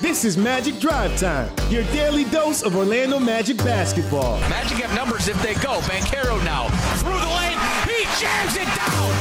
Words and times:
This 0.00 0.24
is 0.24 0.36
Magic 0.36 0.78
Drive 0.80 1.16
Time, 1.18 1.50
your 1.70 1.84
daily 1.84 2.24
dose 2.24 2.62
of 2.62 2.76
Orlando 2.76 3.18
Magic 3.18 3.56
basketball. 3.58 4.38
Magic 4.48 4.78
have 4.78 4.94
numbers 4.94 5.28
if 5.28 5.40
they 5.42 5.54
go. 5.54 5.80
Banchero 5.82 6.42
now 6.44 6.68
through 6.98 7.18
the 7.18 7.32
lane. 7.38 7.58
He 7.86 8.04
jams 8.20 8.56
it 8.56 8.66
down. 8.66 9.12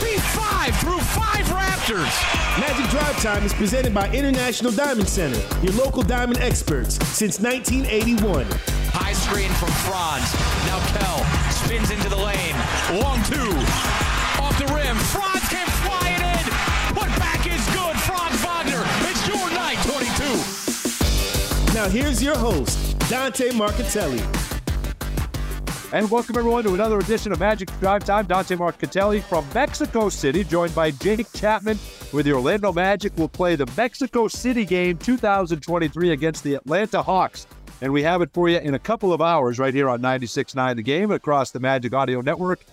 P5 0.00 0.80
through 0.80 1.00
five 1.00 1.44
Raptors. 1.46 2.60
Magic 2.60 2.88
Drive 2.90 3.16
Time 3.22 3.44
is 3.44 3.52
presented 3.52 3.92
by 3.94 4.10
International 4.12 4.72
Diamond 4.72 5.08
Center, 5.08 5.40
your 5.62 5.72
local 5.74 6.02
diamond 6.02 6.38
experts 6.40 6.94
since 7.08 7.38
1981. 7.40 8.46
High 8.92 9.12
screen 9.12 9.50
from 9.52 9.68
Franz. 9.84 10.32
Now 10.66 10.80
Kell 10.96 11.50
spins 11.52 11.90
into 11.90 12.08
the 12.08 12.16
lane. 12.16 12.56
Long 13.02 13.22
two. 13.24 13.52
Off 14.42 14.56
the 14.58 14.66
rim. 14.72 14.96
Franz 14.96 15.48
can 15.48 15.66
Now 21.76 21.90
here's 21.90 22.22
your 22.22 22.38
host, 22.38 22.98
Dante 23.00 23.50
Marchitelli. 23.50 24.22
And 25.92 26.10
welcome 26.10 26.38
everyone 26.38 26.64
to 26.64 26.72
another 26.72 26.98
edition 26.98 27.32
of 27.32 27.38
Magic 27.40 27.68
Drive 27.80 28.02
Time. 28.02 28.24
Dante 28.24 28.56
Marchitelli 28.56 29.22
from 29.22 29.46
Mexico 29.54 30.08
City, 30.08 30.42
joined 30.42 30.74
by 30.74 30.90
Jake 30.92 31.30
Chapman 31.34 31.78
with 32.14 32.24
the 32.24 32.32
Orlando 32.32 32.72
Magic. 32.72 33.14
will 33.18 33.28
play 33.28 33.56
the 33.56 33.70
Mexico 33.76 34.26
City 34.26 34.64
game 34.64 34.96
2023 34.96 36.12
against 36.12 36.44
the 36.44 36.54
Atlanta 36.54 37.02
Hawks. 37.02 37.46
And 37.82 37.92
we 37.92 38.02
have 38.04 38.22
it 38.22 38.30
for 38.32 38.48
you 38.48 38.56
in 38.56 38.72
a 38.72 38.78
couple 38.78 39.12
of 39.12 39.20
hours 39.20 39.58
right 39.58 39.74
here 39.74 39.90
on 39.90 40.00
96.9 40.00 40.76
The 40.76 40.82
Game 40.82 41.10
across 41.10 41.50
the 41.50 41.60
Magic 41.60 41.92
Audio 41.92 42.22
Network. 42.22 42.64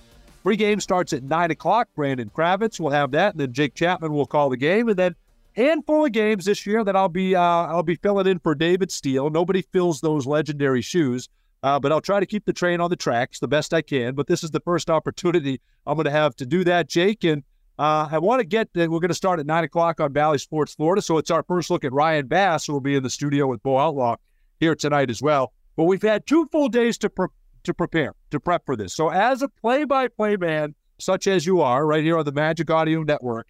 Free 0.43 0.55
game 0.55 0.79
starts 0.79 1.11
at 1.11 1.23
9 1.23 1.51
o'clock. 1.51 1.89
Brandon 1.93 2.31
Kravitz 2.33 2.79
will 2.79 2.91
have 2.91 3.11
that, 3.11 3.33
and 3.33 3.41
then 3.41 3.51
Jake 3.51 3.75
Chapman 3.75 4.13
will 4.13 4.25
call 4.25 4.49
the 4.49 4.55
game. 4.55 4.87
And 4.87 4.97
then 4.97 5.15
handful 5.55 6.05
of 6.05 6.11
games 6.11 6.45
this 6.45 6.65
year 6.65 6.83
that 6.83 6.95
I'll 6.95 7.09
be 7.09 7.35
uh, 7.35 7.41
I'll 7.41 7.83
be 7.83 7.95
filling 7.95 8.27
in 8.27 8.39
for 8.39 8.55
David 8.55 8.91
Steele. 8.91 9.29
Nobody 9.29 9.61
fills 9.61 10.01
those 10.01 10.25
legendary 10.25 10.81
shoes. 10.81 11.29
Uh, 11.63 11.79
but 11.79 11.93
I'll 11.93 12.01
try 12.01 12.19
to 12.19 12.25
keep 12.25 12.43
the 12.45 12.51
train 12.51 12.81
on 12.81 12.89
the 12.89 12.95
tracks 12.97 13.39
the 13.39 13.47
best 13.47 13.73
I 13.73 13.81
can. 13.81 14.15
But 14.15 14.27
this 14.27 14.43
is 14.43 14.51
the 14.51 14.59
first 14.59 14.89
opportunity 14.89 15.61
I'm 15.87 15.95
going 15.95 16.05
to 16.05 16.11
have 16.11 16.35
to 16.35 16.45
do 16.45 16.65
that, 16.65 16.89
Jake. 16.89 17.23
And 17.23 17.41
uh, 17.79 18.09
I 18.11 18.19
want 18.19 18.41
to 18.41 18.45
get, 18.45 18.71
that 18.73 18.91
we're 18.91 18.99
going 18.99 19.09
to 19.09 19.15
start 19.15 19.39
at 19.39 19.45
9 19.45 19.63
o'clock 19.63 20.01
on 20.01 20.11
Bally 20.11 20.37
Sports 20.37 20.75
Florida. 20.75 21.01
So 21.01 21.17
it's 21.17 21.31
our 21.31 21.41
first 21.43 21.69
look 21.69 21.85
at 21.85 21.93
Ryan 21.93 22.27
Bass, 22.27 22.67
who 22.67 22.73
will 22.73 22.81
be 22.81 22.95
in 22.95 23.03
the 23.03 23.09
studio 23.09 23.47
with 23.47 23.63
Bo 23.63 23.79
Outlaw 23.79 24.17
here 24.59 24.75
tonight 24.75 25.09
as 25.09 25.21
well. 25.21 25.53
But 25.77 25.85
we've 25.85 26.01
had 26.01 26.27
two 26.27 26.47
full 26.51 26.67
days 26.67 26.97
to, 26.97 27.09
pre- 27.09 27.27
to 27.63 27.73
prepare, 27.73 28.13
to 28.31 28.41
prep 28.41 28.65
for 28.65 28.75
this. 28.75 28.93
So 28.93 29.09
as 29.09 29.41
a 29.41 29.47
play 29.47 29.85
by 29.85 30.09
play 30.09 30.35
man, 30.35 30.75
such 30.99 31.27
as 31.27 31.45
you 31.45 31.61
are 31.61 31.85
right 31.85 32.03
here 32.03 32.17
on 32.17 32.25
the 32.25 32.31
Magic 32.33 32.69
Audio 32.69 33.03
Network, 33.03 33.47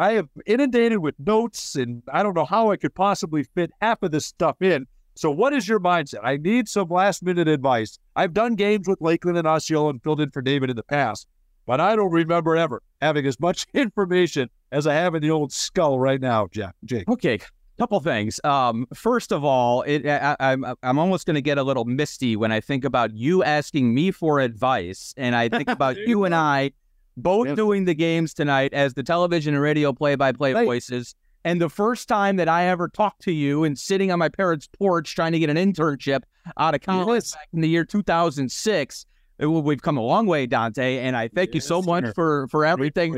I 0.00 0.12
have 0.12 0.30
inundated 0.46 1.00
with 1.00 1.14
notes, 1.18 1.74
and 1.74 2.02
I 2.10 2.22
don't 2.22 2.34
know 2.34 2.46
how 2.46 2.70
I 2.70 2.78
could 2.78 2.94
possibly 2.94 3.42
fit 3.42 3.70
half 3.82 4.02
of 4.02 4.12
this 4.12 4.24
stuff 4.24 4.56
in. 4.62 4.86
So, 5.14 5.30
what 5.30 5.52
is 5.52 5.68
your 5.68 5.78
mindset? 5.78 6.20
I 6.22 6.38
need 6.38 6.70
some 6.70 6.88
last 6.88 7.22
minute 7.22 7.48
advice. 7.48 7.98
I've 8.16 8.32
done 8.32 8.54
games 8.54 8.88
with 8.88 8.98
Lakeland 9.02 9.36
and 9.36 9.46
Osceola 9.46 9.90
and 9.90 10.02
filled 10.02 10.22
in 10.22 10.30
for 10.30 10.40
David 10.40 10.70
in 10.70 10.76
the 10.76 10.82
past, 10.82 11.26
but 11.66 11.82
I 11.82 11.96
don't 11.96 12.10
remember 12.10 12.56
ever 12.56 12.82
having 13.02 13.26
as 13.26 13.38
much 13.38 13.66
information 13.74 14.48
as 14.72 14.86
I 14.86 14.94
have 14.94 15.14
in 15.14 15.20
the 15.20 15.30
old 15.30 15.52
skull 15.52 15.98
right 15.98 16.20
now, 16.20 16.48
Jack. 16.50 16.74
Jake. 16.86 17.06
Okay, 17.06 17.38
couple 17.78 18.00
things. 18.00 18.40
Um, 18.42 18.86
first 18.94 19.32
of 19.32 19.44
all, 19.44 19.82
it, 19.82 20.06
I, 20.06 20.34
am 20.38 20.64
I'm, 20.64 20.76
I'm 20.82 20.98
almost 20.98 21.26
going 21.26 21.34
to 21.34 21.42
get 21.42 21.58
a 21.58 21.62
little 21.62 21.84
misty 21.84 22.36
when 22.36 22.52
I 22.52 22.60
think 22.60 22.86
about 22.86 23.14
you 23.14 23.44
asking 23.44 23.92
me 23.92 24.12
for 24.12 24.40
advice, 24.40 25.12
and 25.18 25.36
I 25.36 25.50
think 25.50 25.68
about 25.68 25.98
you 25.98 26.24
and 26.24 26.34
I 26.34 26.72
both 27.16 27.48
yep. 27.48 27.56
doing 27.56 27.84
the 27.84 27.94
games 27.94 28.34
tonight 28.34 28.72
as 28.72 28.94
the 28.94 29.02
television 29.02 29.54
and 29.54 29.62
radio 29.62 29.92
play-by-play 29.92 30.52
voices. 30.52 31.14
And 31.44 31.60
the 31.60 31.70
first 31.70 32.08
time 32.08 32.36
that 32.36 32.48
I 32.48 32.64
ever 32.64 32.88
talked 32.88 33.22
to 33.22 33.32
you 33.32 33.64
and 33.64 33.78
sitting 33.78 34.12
on 34.12 34.18
my 34.18 34.28
parents' 34.28 34.68
porch 34.78 35.14
trying 35.14 35.32
to 35.32 35.38
get 35.38 35.48
an 35.48 35.56
internship 35.56 36.22
out 36.58 36.74
of 36.74 36.82
college 36.82 37.24
yes. 37.24 37.34
back 37.34 37.48
in 37.52 37.60
the 37.62 37.68
year 37.68 37.84
2006. 37.84 39.06
It, 39.38 39.46
we've 39.46 39.80
come 39.80 39.96
a 39.96 40.02
long 40.02 40.26
way, 40.26 40.46
Dante, 40.46 40.98
and 40.98 41.16
I 41.16 41.28
thank 41.28 41.48
yes, 41.48 41.54
you 41.54 41.60
so 41.62 41.80
much 41.80 42.14
for 42.14 42.46
for 42.48 42.66
everything. 42.66 43.14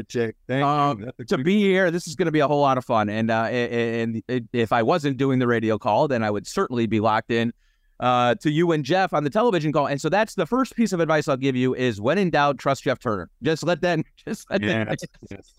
Thank 0.47 0.64
um, 0.64 1.10
to 1.26 1.38
be 1.38 1.58
here, 1.58 1.91
this 1.91 2.06
is 2.06 2.14
going 2.14 2.26
to 2.26 2.32
be 2.32 2.38
a 2.38 2.47
whole 2.47 2.60
lot 2.60 2.78
of 2.78 2.84
fun. 2.84 3.08
And 3.08 3.28
uh, 3.28 3.42
and, 3.47 4.22
and 4.28 4.48
if 4.52 4.72
I 4.72 4.84
wasn't 4.84 5.16
doing 5.16 5.41
the 5.41 5.48
radio 5.48 5.78
call, 5.78 6.06
then 6.06 6.22
I 6.22 6.31
would 6.31 6.47
certainly 6.47 6.86
be 6.86 7.00
locked 7.00 7.32
in 7.32 7.52
uh, 8.02 8.34
to 8.34 8.50
you 8.50 8.72
and 8.72 8.84
Jeff 8.84 9.14
on 9.14 9.22
the 9.22 9.30
television 9.30 9.72
call. 9.72 9.86
And 9.86 10.00
so 10.00 10.08
that's 10.08 10.34
the 10.34 10.44
first 10.44 10.74
piece 10.74 10.92
of 10.92 10.98
advice 10.98 11.28
I'll 11.28 11.36
give 11.36 11.54
you 11.54 11.74
is 11.74 12.00
when 12.00 12.18
in 12.18 12.30
doubt, 12.30 12.58
trust 12.58 12.82
Jeff 12.82 12.98
Turner. 12.98 13.30
Just 13.42 13.62
let 13.62 13.80
that 13.82 14.00
just 14.26 14.50
let 14.50 14.60
yes, 14.60 14.88
that, 14.88 15.10
yes. 15.30 15.52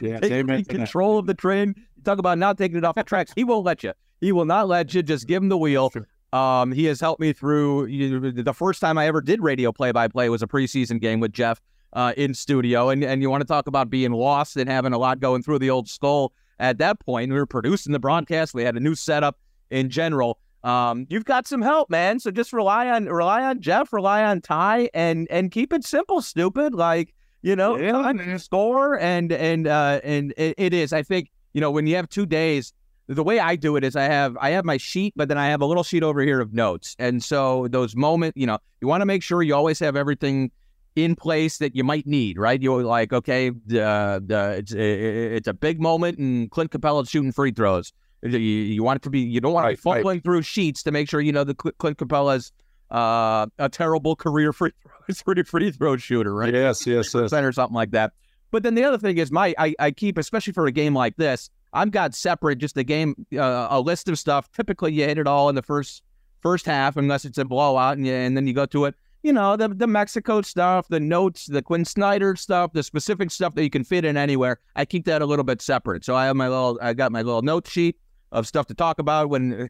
Yeah, 0.00 0.18
take 0.18 0.68
control 0.68 1.18
of 1.18 1.26
the 1.26 1.34
train. 1.34 1.74
Talk 2.04 2.18
about 2.18 2.38
not 2.38 2.56
taking 2.56 2.78
it 2.78 2.84
off 2.84 2.94
the 2.94 3.02
tracks. 3.02 3.32
He 3.34 3.44
won't 3.44 3.64
let 3.64 3.82
you. 3.84 3.92
He 4.20 4.32
will 4.32 4.44
not 4.46 4.66
let 4.68 4.94
you. 4.94 5.02
Just 5.02 5.26
give 5.26 5.42
him 5.42 5.50
the 5.50 5.58
wheel. 5.58 5.92
Um, 6.32 6.72
he 6.72 6.84
has 6.86 7.00
helped 7.00 7.20
me 7.20 7.32
through. 7.32 7.86
You, 7.86 8.32
the 8.32 8.54
first 8.54 8.80
time 8.80 8.96
I 8.96 9.06
ever 9.06 9.20
did 9.20 9.42
radio 9.42 9.72
play 9.72 9.92
by 9.92 10.08
play 10.08 10.28
was 10.28 10.42
a 10.42 10.46
preseason 10.46 11.00
game 11.00 11.20
with 11.20 11.32
Jeff 11.32 11.60
uh, 11.92 12.14
in 12.16 12.32
studio. 12.34 12.88
And 12.88 13.04
and 13.04 13.20
you 13.20 13.28
want 13.28 13.42
to 13.42 13.46
talk 13.46 13.66
about 13.66 13.90
being 13.90 14.12
lost 14.12 14.56
and 14.56 14.70
having 14.70 14.92
a 14.92 14.98
lot 14.98 15.20
going 15.20 15.42
through 15.42 15.58
the 15.58 15.70
old 15.70 15.88
skull. 15.88 16.32
At 16.60 16.78
that 16.78 17.00
point, 17.00 17.30
we 17.30 17.36
were 17.36 17.46
producing 17.46 17.92
the 17.92 17.98
broadcast. 17.98 18.54
We 18.54 18.62
had 18.62 18.76
a 18.76 18.80
new 18.80 18.94
setup 18.94 19.38
in 19.70 19.90
general. 19.90 20.38
Um, 20.62 21.06
you've 21.08 21.24
got 21.24 21.46
some 21.46 21.62
help, 21.62 21.90
man. 21.90 22.20
So 22.20 22.30
just 22.30 22.52
rely 22.52 22.88
on 22.88 23.06
rely 23.06 23.44
on 23.44 23.60
Jeff, 23.60 23.92
rely 23.92 24.24
on 24.24 24.40
Ty, 24.40 24.90
and 24.94 25.26
and 25.30 25.50
keep 25.50 25.72
it 25.72 25.84
simple, 25.84 26.20
stupid. 26.22 26.74
Like 26.74 27.14
you 27.42 27.56
know, 27.56 27.76
yeah, 27.76 28.36
score 28.36 28.98
and 28.98 29.32
and 29.32 29.66
uh, 29.66 30.00
and 30.04 30.34
it, 30.36 30.54
it 30.58 30.74
is. 30.74 30.92
I 30.92 31.02
think 31.02 31.30
you 31.52 31.60
know 31.60 31.70
when 31.70 31.86
you 31.86 31.96
have 31.96 32.08
two 32.08 32.26
days. 32.26 32.72
The 33.06 33.24
way 33.24 33.40
I 33.40 33.56
do 33.56 33.74
it 33.74 33.82
is 33.82 33.96
I 33.96 34.04
have 34.04 34.36
I 34.40 34.50
have 34.50 34.64
my 34.64 34.76
sheet, 34.76 35.14
but 35.16 35.28
then 35.28 35.36
I 35.36 35.48
have 35.48 35.60
a 35.60 35.66
little 35.66 35.82
sheet 35.82 36.04
over 36.04 36.22
here 36.22 36.40
of 36.40 36.54
notes. 36.54 36.94
And 37.00 37.24
so 37.24 37.66
those 37.68 37.96
moments, 37.96 38.36
you 38.36 38.46
know, 38.46 38.58
you 38.80 38.86
want 38.86 39.00
to 39.00 39.04
make 39.04 39.24
sure 39.24 39.42
you 39.42 39.52
always 39.52 39.80
have 39.80 39.96
everything 39.96 40.52
in 40.96 41.16
place 41.16 41.58
that 41.58 41.74
you 41.74 41.84
might 41.84 42.06
need, 42.06 42.38
right? 42.38 42.60
You're 42.60 42.84
like, 42.84 43.12
okay, 43.12 43.48
uh, 43.48 44.20
the, 44.24 44.54
it's 44.58 44.72
it's 44.72 45.48
a 45.48 45.52
big 45.54 45.80
moment, 45.80 46.18
and 46.18 46.50
Clint 46.52 46.70
Capela 46.70 47.08
shooting 47.08 47.32
free 47.32 47.50
throws. 47.50 47.92
You, 48.22 48.38
you, 48.38 48.82
want 48.82 48.98
it 48.98 49.02
to 49.02 49.10
be, 49.10 49.20
you 49.20 49.40
don't 49.40 49.54
want 49.54 49.64
right, 49.64 49.70
to 49.72 49.76
be 49.76 49.82
fumbling 49.82 50.16
right. 50.18 50.24
through 50.24 50.42
sheets 50.42 50.82
to 50.82 50.92
make 50.92 51.08
sure 51.08 51.20
you 51.20 51.32
know 51.32 51.44
the 51.44 51.54
Clint 51.54 51.96
Capela's 51.96 52.52
uh, 52.90 53.46
a 53.58 53.68
terrible 53.68 54.16
career 54.16 54.52
free 54.52 54.72
throw, 55.12 55.34
free 55.44 55.70
throw 55.70 55.96
shooter, 55.96 56.34
right? 56.34 56.52
Yes, 56.52 56.86
yes, 56.86 57.14
yes. 57.14 57.32
or 57.32 57.52
something 57.52 57.74
like 57.74 57.92
that. 57.92 58.12
But 58.50 58.62
then 58.62 58.74
the 58.74 58.84
other 58.84 58.98
thing 58.98 59.18
is, 59.18 59.30
my 59.30 59.54
I, 59.58 59.74
I 59.78 59.90
keep, 59.90 60.18
especially 60.18 60.52
for 60.52 60.66
a 60.66 60.72
game 60.72 60.94
like 60.94 61.16
this, 61.16 61.50
I've 61.72 61.92
got 61.92 62.14
separate 62.14 62.58
just 62.58 62.76
a 62.76 62.84
game, 62.84 63.14
uh, 63.36 63.68
a 63.70 63.80
list 63.80 64.08
of 64.08 64.18
stuff. 64.18 64.50
Typically, 64.52 64.92
you 64.92 65.04
hit 65.04 65.18
it 65.18 65.26
all 65.26 65.48
in 65.48 65.54
the 65.54 65.62
first 65.62 66.02
first 66.40 66.66
half, 66.66 66.96
unless 66.96 67.24
it's 67.24 67.38
a 67.38 67.44
blowout, 67.44 67.96
and, 67.96 68.06
you, 68.06 68.12
and 68.12 68.36
then 68.36 68.46
you 68.46 68.54
go 68.54 68.66
to 68.66 68.86
it. 68.86 68.94
You 69.22 69.32
know, 69.32 69.56
the 69.56 69.68
the 69.68 69.86
Mexico 69.86 70.42
stuff, 70.42 70.88
the 70.88 70.98
notes, 70.98 71.46
the 71.46 71.62
Quinn 71.62 71.84
Snyder 71.84 72.34
stuff, 72.34 72.72
the 72.72 72.82
specific 72.82 73.30
stuff 73.30 73.54
that 73.54 73.62
you 73.62 73.70
can 73.70 73.84
fit 73.84 74.04
in 74.04 74.16
anywhere. 74.16 74.58
I 74.74 74.84
keep 74.84 75.04
that 75.04 75.22
a 75.22 75.26
little 75.26 75.44
bit 75.44 75.62
separate. 75.62 76.04
So 76.04 76.16
I 76.16 76.24
have 76.24 76.34
my 76.34 76.48
little, 76.48 76.78
I 76.82 76.94
got 76.94 77.12
my 77.12 77.22
little 77.22 77.42
note 77.42 77.68
sheet 77.68 77.96
of 78.32 78.46
stuff 78.46 78.66
to 78.66 78.74
talk 78.74 78.98
about 78.98 79.28
when 79.30 79.68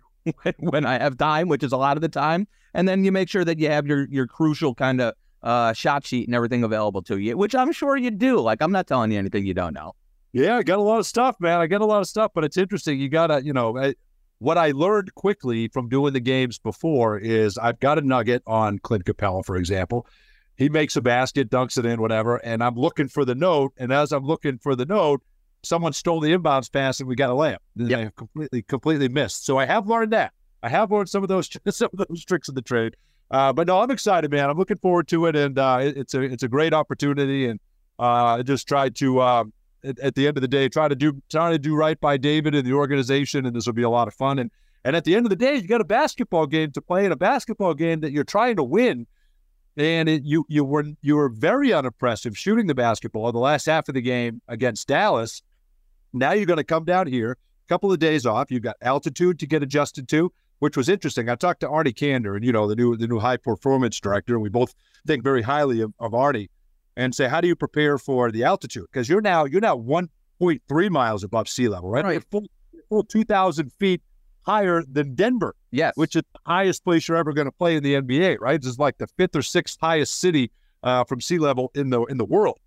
when 0.58 0.86
I 0.86 0.98
have 0.98 1.16
time, 1.16 1.48
which 1.48 1.62
is 1.62 1.72
a 1.72 1.76
lot 1.76 1.96
of 1.96 2.00
the 2.00 2.08
time. 2.08 2.46
And 2.72 2.88
then 2.88 3.04
you 3.04 3.10
make 3.10 3.28
sure 3.28 3.44
that 3.44 3.58
you 3.58 3.68
have 3.68 3.86
your 3.86 4.06
your 4.08 4.26
crucial 4.26 4.74
kind 4.74 5.00
of 5.00 5.14
uh, 5.42 5.72
shot 5.72 6.06
sheet 6.06 6.28
and 6.28 6.34
everything 6.34 6.62
available 6.62 7.02
to 7.02 7.18
you, 7.18 7.36
which 7.36 7.54
I'm 7.54 7.72
sure 7.72 7.96
you 7.96 8.10
do. 8.10 8.40
Like 8.40 8.62
I'm 8.62 8.72
not 8.72 8.86
telling 8.86 9.12
you 9.12 9.18
anything 9.18 9.46
you 9.46 9.54
don't 9.54 9.74
know. 9.74 9.94
Yeah, 10.32 10.58
I 10.58 10.62
got 10.62 10.78
a 10.78 10.82
lot 10.82 11.00
of 11.00 11.06
stuff, 11.06 11.36
man. 11.40 11.60
I 11.60 11.66
got 11.66 11.80
a 11.80 11.86
lot 11.86 12.00
of 12.00 12.06
stuff, 12.06 12.30
but 12.34 12.44
it's 12.44 12.56
interesting. 12.56 13.00
You 13.00 13.08
gotta, 13.08 13.44
you 13.44 13.52
know, 13.52 13.76
I, 13.76 13.94
what 14.38 14.58
I 14.58 14.70
learned 14.70 15.14
quickly 15.16 15.68
from 15.68 15.88
doing 15.88 16.12
the 16.12 16.20
games 16.20 16.58
before 16.58 17.18
is 17.18 17.58
I've 17.58 17.80
got 17.80 17.98
a 17.98 18.00
nugget 18.00 18.42
on 18.46 18.78
Clint 18.78 19.04
Capela, 19.04 19.44
for 19.44 19.56
example. 19.56 20.06
He 20.56 20.68
makes 20.68 20.94
a 20.94 21.00
basket, 21.00 21.50
dunks 21.50 21.78
it 21.78 21.86
in, 21.86 22.00
whatever, 22.00 22.36
and 22.36 22.62
I'm 22.62 22.76
looking 22.76 23.08
for 23.08 23.24
the 23.24 23.34
note. 23.34 23.72
And 23.76 23.92
as 23.92 24.12
I'm 24.12 24.24
looking 24.24 24.58
for 24.58 24.76
the 24.76 24.86
note, 24.86 25.22
someone 25.62 25.92
stole 25.92 26.20
the 26.20 26.32
inbounds 26.32 26.72
pass 26.72 27.00
and 27.00 27.08
we 27.08 27.14
got 27.14 27.30
a 27.30 27.34
layup. 27.34 27.58
Yep. 27.76 27.98
I 27.98 28.10
completely, 28.16 28.62
completely 28.62 29.08
missed. 29.08 29.44
So 29.44 29.58
I 29.58 29.66
have 29.66 29.86
learned 29.86 30.12
that. 30.12 30.32
I 30.62 30.68
have 30.68 30.90
learned 30.90 31.08
some 31.08 31.22
of 31.22 31.28
those 31.28 31.48
some 31.70 31.90
of 31.98 32.06
those 32.08 32.24
tricks 32.24 32.48
of 32.48 32.54
the 32.54 32.62
trade. 32.62 32.96
Uh, 33.30 33.52
but 33.52 33.66
no, 33.66 33.80
I'm 33.80 33.90
excited, 33.90 34.30
man. 34.30 34.50
I'm 34.50 34.58
looking 34.58 34.78
forward 34.78 35.06
to 35.08 35.26
it, 35.26 35.36
and 35.36 35.58
uh, 35.58 35.78
it, 35.82 35.96
it's 35.96 36.14
a 36.14 36.22
it's 36.22 36.42
a 36.42 36.48
great 36.48 36.74
opportunity. 36.74 37.46
And 37.46 37.60
uh, 37.98 38.36
I 38.38 38.42
just 38.42 38.66
try 38.66 38.88
to 38.88 39.22
um, 39.22 39.52
at, 39.84 39.98
at, 40.00 40.14
the 40.16 40.26
end 40.26 40.36
of 40.36 40.40
the 40.40 40.48
day 40.48 40.68
try 40.68 40.88
to 40.88 40.96
do 40.96 41.20
try 41.30 41.50
to 41.50 41.58
do 41.58 41.76
right 41.76 42.00
by 42.00 42.16
David 42.16 42.54
and 42.54 42.66
the 42.66 42.72
organization, 42.72 43.46
and 43.46 43.54
this 43.54 43.66
will 43.66 43.72
be 43.72 43.82
a 43.82 43.90
lot 43.90 44.08
of 44.08 44.14
fun. 44.14 44.38
And 44.38 44.50
and 44.84 44.96
at 44.96 45.04
the 45.04 45.14
end 45.14 45.26
of 45.26 45.30
the 45.30 45.36
day, 45.36 45.56
you 45.56 45.68
got 45.68 45.80
a 45.80 45.84
basketball 45.84 46.46
game 46.46 46.72
to 46.72 46.80
play, 46.80 47.04
and 47.04 47.12
a 47.12 47.16
basketball 47.16 47.74
game 47.74 48.00
that 48.00 48.12
you're 48.12 48.24
trying 48.24 48.56
to 48.56 48.64
win. 48.64 49.06
And 49.76 50.08
it, 50.08 50.24
you 50.24 50.44
you 50.48 50.64
were 50.64 50.84
you 51.00 51.14
were 51.14 51.28
very 51.28 51.72
unimpressive 51.72 52.36
shooting 52.36 52.66
the 52.66 52.74
basketball 52.74 53.28
in 53.28 53.34
the 53.34 53.40
last 53.40 53.66
half 53.66 53.88
of 53.88 53.94
the 53.94 54.02
game 54.02 54.42
against 54.48 54.88
Dallas. 54.88 55.42
Now 56.12 56.32
you're 56.32 56.46
going 56.46 56.56
to 56.58 56.64
come 56.64 56.84
down 56.84 57.06
here, 57.06 57.32
a 57.32 57.68
couple 57.68 57.92
of 57.92 57.98
days 57.98 58.26
off. 58.26 58.50
You've 58.50 58.62
got 58.62 58.76
altitude 58.82 59.38
to 59.38 59.46
get 59.46 59.62
adjusted 59.62 60.08
to, 60.08 60.32
which 60.58 60.76
was 60.76 60.88
interesting. 60.88 61.28
I 61.28 61.34
talked 61.34 61.60
to 61.60 61.68
Arnie 61.68 61.94
Kander, 61.94 62.34
and 62.34 62.44
you 62.44 62.52
know 62.52 62.66
the 62.66 62.76
new 62.76 62.96
the 62.96 63.06
new 63.06 63.18
high 63.18 63.36
performance 63.36 64.00
director, 64.00 64.34
and 64.34 64.42
we 64.42 64.48
both 64.48 64.74
think 65.06 65.22
very 65.22 65.42
highly 65.42 65.80
of, 65.80 65.92
of 65.98 66.12
Arnie, 66.12 66.48
and 66.96 67.14
say, 67.14 67.28
how 67.28 67.40
do 67.40 67.48
you 67.48 67.56
prepare 67.56 67.98
for 67.98 68.30
the 68.30 68.44
altitude? 68.44 68.86
Because 68.92 69.08
you're 69.08 69.20
now 69.20 69.44
you're 69.44 69.60
now 69.60 69.76
1.3 69.76 70.90
miles 70.90 71.24
above 71.24 71.48
sea 71.48 71.68
level, 71.68 71.90
right? 71.90 72.04
right. 72.04 72.24
Full, 72.30 72.46
full 72.88 73.04
2,000 73.04 73.72
feet 73.72 74.02
higher 74.42 74.82
than 74.90 75.14
Denver. 75.14 75.54
Yes. 75.70 75.96
Which 75.96 76.16
is 76.16 76.22
the 76.32 76.40
highest 76.46 76.84
place 76.84 77.06
you're 77.06 77.16
ever 77.16 77.32
going 77.32 77.46
to 77.46 77.52
play 77.52 77.76
in 77.76 77.82
the 77.82 77.94
NBA, 77.94 78.38
right? 78.40 78.60
This 78.60 78.70
is 78.70 78.78
like 78.78 78.98
the 78.98 79.06
fifth 79.06 79.36
or 79.36 79.42
sixth 79.42 79.78
highest 79.80 80.20
city 80.20 80.50
uh, 80.82 81.04
from 81.04 81.20
sea 81.20 81.38
level 81.38 81.70
in 81.74 81.90
the 81.90 82.02
in 82.04 82.16
the 82.18 82.24
world. 82.24 82.58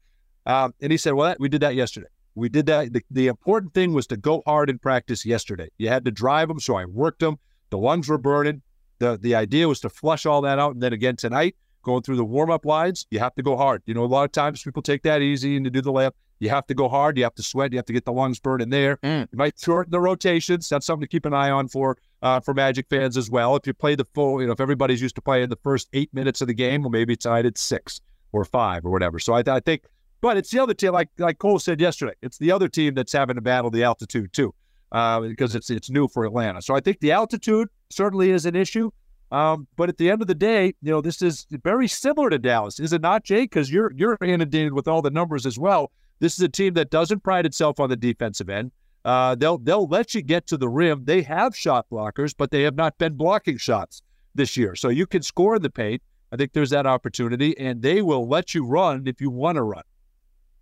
Um, 0.45 0.73
and 0.81 0.91
he 0.91 0.97
said, 0.97 1.13
"Well, 1.13 1.27
that, 1.27 1.39
we 1.39 1.49
did 1.49 1.61
that 1.61 1.75
yesterday. 1.75 2.07
We 2.35 2.49
did 2.49 2.65
that. 2.65 2.93
The, 2.93 3.03
the 3.11 3.27
important 3.27 3.73
thing 3.73 3.93
was 3.93 4.07
to 4.07 4.17
go 4.17 4.41
hard 4.45 4.69
in 4.69 4.79
practice 4.79 5.25
yesterday. 5.25 5.69
You 5.77 5.89
had 5.89 6.05
to 6.05 6.11
drive 6.11 6.47
them, 6.47 6.59
so 6.59 6.75
I 6.75 6.85
worked 6.85 7.19
them. 7.19 7.37
The 7.69 7.77
lungs 7.77 8.09
were 8.09 8.17
burning. 8.17 8.61
The 8.99 9.17
the 9.17 9.35
idea 9.35 9.67
was 9.67 9.79
to 9.81 9.89
flush 9.89 10.25
all 10.25 10.41
that 10.41 10.59
out, 10.59 10.73
and 10.73 10.81
then 10.81 10.93
again 10.93 11.15
tonight, 11.15 11.55
going 11.83 12.01
through 12.01 12.17
the 12.17 12.25
warm 12.25 12.49
up 12.49 12.65
lines, 12.65 13.05
you 13.11 13.19
have 13.19 13.35
to 13.35 13.43
go 13.43 13.57
hard. 13.57 13.83
You 13.85 13.93
know, 13.93 14.03
a 14.03 14.05
lot 14.05 14.23
of 14.23 14.31
times 14.31 14.63
people 14.63 14.81
take 14.81 15.03
that 15.03 15.21
easy 15.21 15.55
and 15.55 15.65
to 15.65 15.71
do 15.71 15.81
the 15.81 15.91
layup. 15.91 16.13
You 16.39 16.49
have 16.49 16.67
to 16.67 16.73
go 16.73 16.89
hard. 16.89 17.17
You 17.17 17.23
have 17.23 17.35
to 17.35 17.43
sweat. 17.43 17.71
You 17.71 17.77
have 17.77 17.85
to 17.85 17.93
get 17.93 18.05
the 18.05 18.11
lungs 18.11 18.39
burning 18.39 18.69
there. 18.69 18.97
Mm. 18.97 19.27
You 19.31 19.37
might 19.37 19.57
shorten 19.57 19.91
the 19.91 19.99
rotations. 19.99 20.67
That's 20.67 20.85
something 20.85 21.01
to 21.01 21.07
keep 21.07 21.25
an 21.25 21.33
eye 21.33 21.49
on 21.49 21.67
for 21.67 21.97
uh, 22.21 22.39
for 22.39 22.53
Magic 22.53 22.87
fans 22.89 23.15
as 23.17 23.29
well. 23.29 23.55
If 23.55 23.67
you 23.67 23.73
play 23.73 23.95
the 23.95 24.05
full, 24.13 24.41
you 24.41 24.47
know, 24.47 24.53
if 24.53 24.59
everybody's 24.59 25.01
used 25.01 25.15
to 25.15 25.21
playing 25.21 25.49
the 25.49 25.59
first 25.63 25.87
eight 25.93 26.13
minutes 26.13 26.41
of 26.41 26.47
the 26.47 26.53
game, 26.53 26.81
well, 26.81 26.89
maybe 26.89 27.15
tonight 27.15 27.45
it's 27.45 27.61
six 27.61 28.01
or 28.31 28.43
five 28.43 28.85
or 28.85 28.91
whatever. 28.91 29.19
So 29.19 29.33
I, 29.33 29.43
I 29.47 29.59
think, 29.59 29.83
but 30.23 30.37
it's 30.37 30.51
the 30.51 30.59
other 30.59 30.73
team, 30.73 30.93
like 30.93 31.09
like 31.17 31.37
Cole 31.37 31.59
said 31.59 31.81
yesterday, 31.81 32.13
it's 32.21 32.37
the 32.37 32.49
other 32.49 32.69
team 32.69 32.93
that's 32.93 33.11
having 33.11 33.35
to 33.35 33.41
battle 33.41 33.69
the 33.69 33.83
altitude 33.83 34.31
too, 34.31 34.55
uh, 34.93 35.19
because 35.19 35.53
it's 35.53 35.69
it's 35.69 35.89
new 35.89 36.07
for 36.07 36.23
Atlanta. 36.23 36.61
So 36.61 36.73
I 36.73 36.79
think 36.79 37.01
the 37.01 37.11
altitude 37.11 37.67
certainly 37.89 38.31
is 38.31 38.45
an 38.45 38.55
issue. 38.55 38.89
Um, 39.33 39.67
but 39.75 39.89
at 39.89 39.97
the 39.97 40.09
end 40.09 40.21
of 40.21 40.29
the 40.29 40.35
day, 40.35 40.67
you 40.81 40.91
know, 40.91 41.01
this 41.01 41.21
is 41.21 41.45
very 41.63 41.89
similar 41.89 42.29
to 42.29 42.39
Dallas, 42.39 42.79
is 42.79 42.93
it 42.93 43.01
not, 43.01 43.25
Jake? 43.25 43.49
Because 43.49 43.69
you're 43.69 43.91
you're 43.97 44.17
inundated 44.23 44.71
with 44.71 44.87
all 44.87 45.01
the 45.01 45.11
numbers 45.11 45.45
as 45.45 45.59
well. 45.59 45.91
This 46.19 46.35
is 46.35 46.39
a 46.39 46.47
team 46.47 46.73
that 46.75 46.89
doesn't 46.89 47.21
pride 47.21 47.45
itself 47.45 47.81
on 47.81 47.89
the 47.89 47.97
defensive 47.97 48.49
end. 48.49 48.71
Uh, 49.03 49.35
they'll 49.35 49.57
they'll 49.57 49.87
let 49.87 50.15
you 50.15 50.21
get 50.21 50.47
to 50.47 50.55
the 50.55 50.69
rim. 50.69 51.03
They 51.03 51.21
have 51.23 51.53
shot 51.53 51.87
blockers, 51.91 52.33
but 52.37 52.49
they 52.49 52.61
have 52.61 52.75
not 52.75 52.97
been 52.97 53.15
blocking 53.15 53.57
shots 53.57 54.01
this 54.35 54.55
year. 54.55 54.73
So 54.77 54.87
you 54.87 55.05
can 55.05 55.21
score 55.21 55.57
in 55.57 55.61
the 55.61 55.69
paint. 55.69 56.01
I 56.31 56.37
think 56.37 56.53
there's 56.53 56.69
that 56.69 56.85
opportunity, 56.85 57.57
and 57.57 57.81
they 57.81 58.01
will 58.01 58.25
let 58.25 58.55
you 58.55 58.65
run 58.65 59.05
if 59.05 59.19
you 59.19 59.29
want 59.29 59.57
to 59.57 59.63
run. 59.63 59.83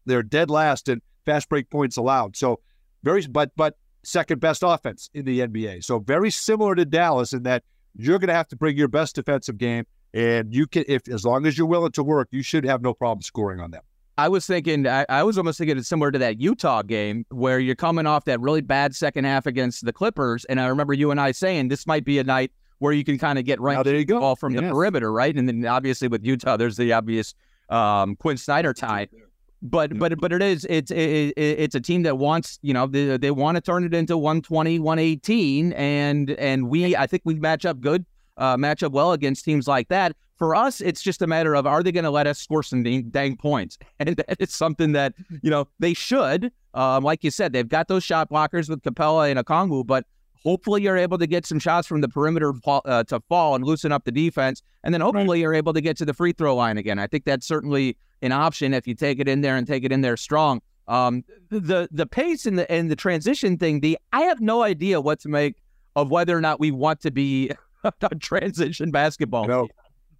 They're 0.05 0.23
dead 0.23 0.49
last 0.49 0.89
in 0.89 1.01
fast 1.25 1.49
break 1.49 1.69
points 1.69 1.97
allowed. 1.97 2.35
So 2.35 2.59
very, 3.03 3.25
but 3.27 3.51
but 3.55 3.75
second 4.03 4.39
best 4.39 4.63
offense 4.65 5.09
in 5.13 5.25
the 5.25 5.41
NBA. 5.41 5.83
So 5.83 5.99
very 5.99 6.31
similar 6.31 6.75
to 6.75 6.85
Dallas 6.85 7.33
in 7.33 7.43
that 7.43 7.63
you're 7.95 8.19
going 8.19 8.29
to 8.29 8.33
have 8.33 8.47
to 8.49 8.55
bring 8.55 8.77
your 8.77 8.87
best 8.87 9.15
defensive 9.15 9.57
game, 9.57 9.85
and 10.13 10.53
you 10.53 10.67
can 10.67 10.85
if 10.87 11.07
as 11.09 11.25
long 11.25 11.45
as 11.45 11.57
you're 11.57 11.67
willing 11.67 11.91
to 11.93 12.03
work, 12.03 12.29
you 12.31 12.43
should 12.43 12.65
have 12.65 12.81
no 12.81 12.93
problem 12.93 13.21
scoring 13.21 13.59
on 13.59 13.71
them. 13.71 13.81
I 14.17 14.27
was 14.27 14.45
thinking, 14.45 14.87
I, 14.87 15.05
I, 15.09 15.23
was 15.23 15.37
almost 15.37 15.57
thinking 15.57 15.77
it's 15.77 15.87
similar 15.87 16.11
to 16.11 16.19
that 16.19 16.39
Utah 16.39 16.83
game 16.83 17.25
where 17.29 17.59
you're 17.59 17.75
coming 17.75 18.05
off 18.05 18.25
that 18.25 18.39
really 18.39 18.61
bad 18.61 18.93
second 18.93 19.23
half 19.23 19.45
against 19.45 19.85
the 19.85 19.93
Clippers. 19.93 20.45
And 20.45 20.59
I 20.59 20.67
remember 20.67 20.93
you 20.93 21.11
and 21.11 21.19
I 21.19 21.31
saying 21.31 21.69
this 21.69 21.87
might 21.87 22.03
be 22.03 22.19
a 22.19 22.23
night 22.23 22.51
where 22.79 22.93
you 22.93 23.03
can 23.03 23.17
kind 23.17 23.39
of 23.39 23.45
get 23.45 23.59
right 23.61 23.83
there 23.83 23.95
you 23.95 24.05
go. 24.05 24.19
ball 24.19 24.35
from 24.35 24.53
yes. 24.53 24.61
the 24.61 24.69
perimeter, 24.69 25.11
right? 25.11 25.35
And 25.35 25.47
then 25.47 25.65
obviously 25.65 26.07
with 26.07 26.23
Utah, 26.23 26.57
there's 26.57 26.77
the 26.77 26.93
obvious 26.93 27.33
um, 27.69 28.15
Quinn 28.15 28.37
Snyder 28.37 28.73
tie. 28.73 29.07
But 29.61 29.97
but 29.99 30.19
but 30.19 30.33
it 30.33 30.41
is 30.41 30.65
it's 30.69 30.89
it, 30.89 31.33
it's 31.37 31.75
a 31.75 31.81
team 31.81 32.01
that 32.03 32.17
wants 32.17 32.57
you 32.63 32.73
know 32.73 32.87
they, 32.87 33.17
they 33.17 33.31
want 33.31 33.55
to 33.55 33.61
turn 33.61 33.83
it 33.83 33.93
into 33.93 34.17
120 34.17 34.79
118 34.79 35.73
and 35.73 36.31
and 36.31 36.67
we 36.67 36.95
I 36.95 37.05
think 37.05 37.21
we 37.25 37.35
match 37.35 37.63
up 37.65 37.79
good 37.79 38.03
uh, 38.37 38.57
match 38.57 38.81
up 38.81 38.91
well 38.91 39.11
against 39.11 39.45
teams 39.45 39.67
like 39.67 39.87
that 39.89 40.15
for 40.41 40.55
us, 40.55 40.81
it's 40.81 41.03
just 41.03 41.21
a 41.21 41.27
matter 41.27 41.55
of 41.55 41.67
are 41.67 41.83
they 41.83 41.91
going 41.91 42.03
to 42.03 42.09
let 42.09 42.25
us 42.25 42.39
score 42.39 42.63
some 42.63 42.81
dang, 42.81 43.03
dang 43.11 43.37
points? 43.37 43.77
And 43.99 44.23
it's 44.39 44.55
something 44.55 44.93
that, 44.93 45.13
you 45.43 45.51
know, 45.51 45.67
they 45.77 45.93
should. 45.93 46.51
Um, 46.73 47.03
like 47.03 47.23
you 47.23 47.29
said, 47.29 47.53
they've 47.53 47.69
got 47.69 47.87
those 47.87 48.03
shot 48.03 48.31
blockers 48.31 48.67
with 48.67 48.81
Capela 48.81 49.29
and 49.29 49.39
Okongwu, 49.39 49.85
but 49.85 50.07
hopefully 50.43 50.81
you're 50.81 50.97
able 50.97 51.19
to 51.19 51.27
get 51.27 51.45
some 51.45 51.59
shots 51.59 51.87
from 51.87 52.01
the 52.01 52.09
perimeter 52.09 52.53
uh, 52.65 53.03
to 53.03 53.19
fall 53.29 53.53
and 53.53 53.63
loosen 53.63 53.91
up 53.91 54.05
the 54.05 54.11
defense. 54.11 54.63
And 54.83 54.91
then 54.91 55.01
hopefully 55.01 55.27
right. 55.27 55.41
you're 55.41 55.53
able 55.53 55.73
to 55.73 55.81
get 55.81 55.95
to 55.97 56.05
the 56.05 56.13
free 56.15 56.31
throw 56.31 56.55
line 56.55 56.79
again. 56.79 56.97
I 56.97 57.05
think 57.05 57.25
that's 57.25 57.45
certainly 57.45 57.95
an 58.21 58.31
option 58.31 58.73
if 58.73 58.87
you 58.87 58.95
take 58.95 59.19
it 59.19 59.27
in 59.27 59.41
there 59.41 59.57
and 59.57 59.67
take 59.67 59.83
it 59.83 59.91
in 59.91 60.01
there 60.01 60.17
strong. 60.17 60.61
Um, 60.87 61.23
the 61.49 61.87
the 61.91 62.05
pace 62.05 62.45
and 62.45 62.57
the 62.57 62.69
and 62.71 62.89
the 62.89 62.95
transition 62.95 63.57
thing, 63.57 63.79
the 63.79 63.97
I 64.11 64.21
have 64.21 64.41
no 64.41 64.63
idea 64.63 64.99
what 64.99 65.19
to 65.21 65.29
make 65.29 65.55
of 65.95 66.09
whether 66.09 66.37
or 66.37 66.41
not 66.41 66.59
we 66.59 66.71
want 66.71 67.01
to 67.01 67.11
be 67.11 67.51
a 67.83 68.15
transition 68.15 68.91
basketball. 68.91 69.47
No. 69.47 69.67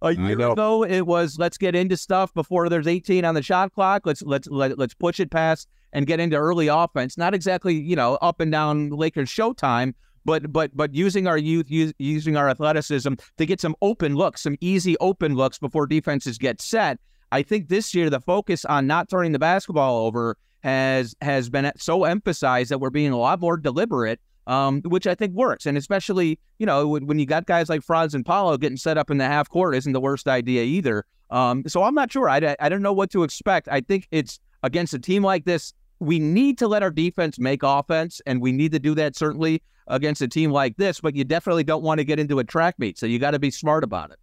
A 0.04 0.12
year 0.12 0.50
ago, 0.50 0.82
it 0.82 1.02
was 1.06 1.38
let's 1.38 1.56
get 1.56 1.76
into 1.76 1.96
stuff 1.96 2.34
before 2.34 2.68
there's 2.68 2.88
18 2.88 3.24
on 3.24 3.36
the 3.36 3.42
shot 3.42 3.72
clock. 3.72 4.02
Let's 4.04 4.20
let's 4.22 4.48
let, 4.48 4.76
let's 4.76 4.94
push 4.94 5.20
it 5.20 5.30
past 5.30 5.68
and 5.92 6.08
get 6.08 6.18
into 6.18 6.36
early 6.36 6.66
offense. 6.66 7.16
Not 7.16 7.34
exactly 7.34 7.74
you 7.74 7.94
know 7.94 8.16
up 8.20 8.40
and 8.40 8.50
down 8.50 8.90
Lakers 8.90 9.30
showtime, 9.30 9.94
but 10.24 10.52
but 10.52 10.76
but 10.76 10.92
using 10.92 11.28
our 11.28 11.38
youth, 11.38 11.70
use, 11.70 11.92
using 11.98 12.36
our 12.36 12.48
athleticism 12.48 13.14
to 13.38 13.46
get 13.46 13.60
some 13.60 13.76
open 13.80 14.16
looks, 14.16 14.42
some 14.42 14.56
easy 14.60 14.96
open 14.98 15.36
looks 15.36 15.58
before 15.58 15.86
defenses 15.86 16.36
get 16.36 16.60
set. 16.60 16.98
I 17.32 17.42
think 17.42 17.68
this 17.68 17.94
year 17.94 18.08
the 18.10 18.20
focus 18.20 18.64
on 18.64 18.86
not 18.86 19.08
turning 19.08 19.32
the 19.32 19.40
basketball 19.40 20.06
over 20.06 20.36
has 20.60 21.16
has 21.20 21.50
been 21.50 21.72
so 21.76 22.04
emphasized 22.04 22.70
that 22.70 22.78
we're 22.78 22.90
being 22.90 23.10
a 23.10 23.18
lot 23.18 23.40
more 23.40 23.56
deliberate 23.56 24.20
um, 24.46 24.82
which 24.82 25.06
I 25.06 25.14
think 25.14 25.34
works. 25.34 25.66
And 25.66 25.78
especially, 25.78 26.38
you 26.58 26.66
know, 26.66 26.88
when, 26.88 27.18
you 27.18 27.26
got 27.26 27.46
guys 27.46 27.68
like 27.68 27.82
Franz 27.82 28.14
and 28.14 28.24
Paolo 28.24 28.56
getting 28.56 28.76
set 28.76 28.98
up 28.98 29.10
in 29.10 29.18
the 29.18 29.24
half 29.24 29.48
court 29.48 29.76
isn't 29.76 29.92
the 29.92 30.00
worst 30.00 30.28
idea 30.28 30.64
either. 30.64 31.04
Um, 31.30 31.62
so 31.66 31.84
I'm 31.84 31.94
not 31.94 32.12
sure. 32.12 32.28
I, 32.28 32.56
I 32.60 32.68
don't 32.68 32.82
know 32.82 32.92
what 32.92 33.10
to 33.12 33.22
expect. 33.22 33.68
I 33.68 33.80
think 33.80 34.08
it's 34.10 34.40
against 34.62 34.94
a 34.94 34.98
team 34.98 35.22
like 35.22 35.44
this, 35.44 35.72
we 35.98 36.18
need 36.18 36.58
to 36.58 36.66
let 36.66 36.82
our 36.82 36.90
defense 36.90 37.38
make 37.38 37.62
offense, 37.62 38.20
and 38.26 38.40
we 38.40 38.50
need 38.52 38.72
to 38.72 38.78
do 38.78 38.94
that 38.96 39.16
certainly 39.16 39.62
against 39.86 40.20
a 40.20 40.28
team 40.28 40.50
like 40.50 40.76
this, 40.76 41.00
but 41.00 41.14
you 41.14 41.24
definitely 41.24 41.64
don't 41.64 41.82
want 41.82 41.98
to 41.98 42.04
get 42.04 42.18
into 42.18 42.38
a 42.38 42.44
track 42.44 42.78
meet. 42.78 42.98
So 42.98 43.06
you 43.06 43.18
got 43.18 43.32
to 43.32 43.38
be 43.38 43.50
smart 43.50 43.84
about 43.84 44.10
it. 44.10 44.18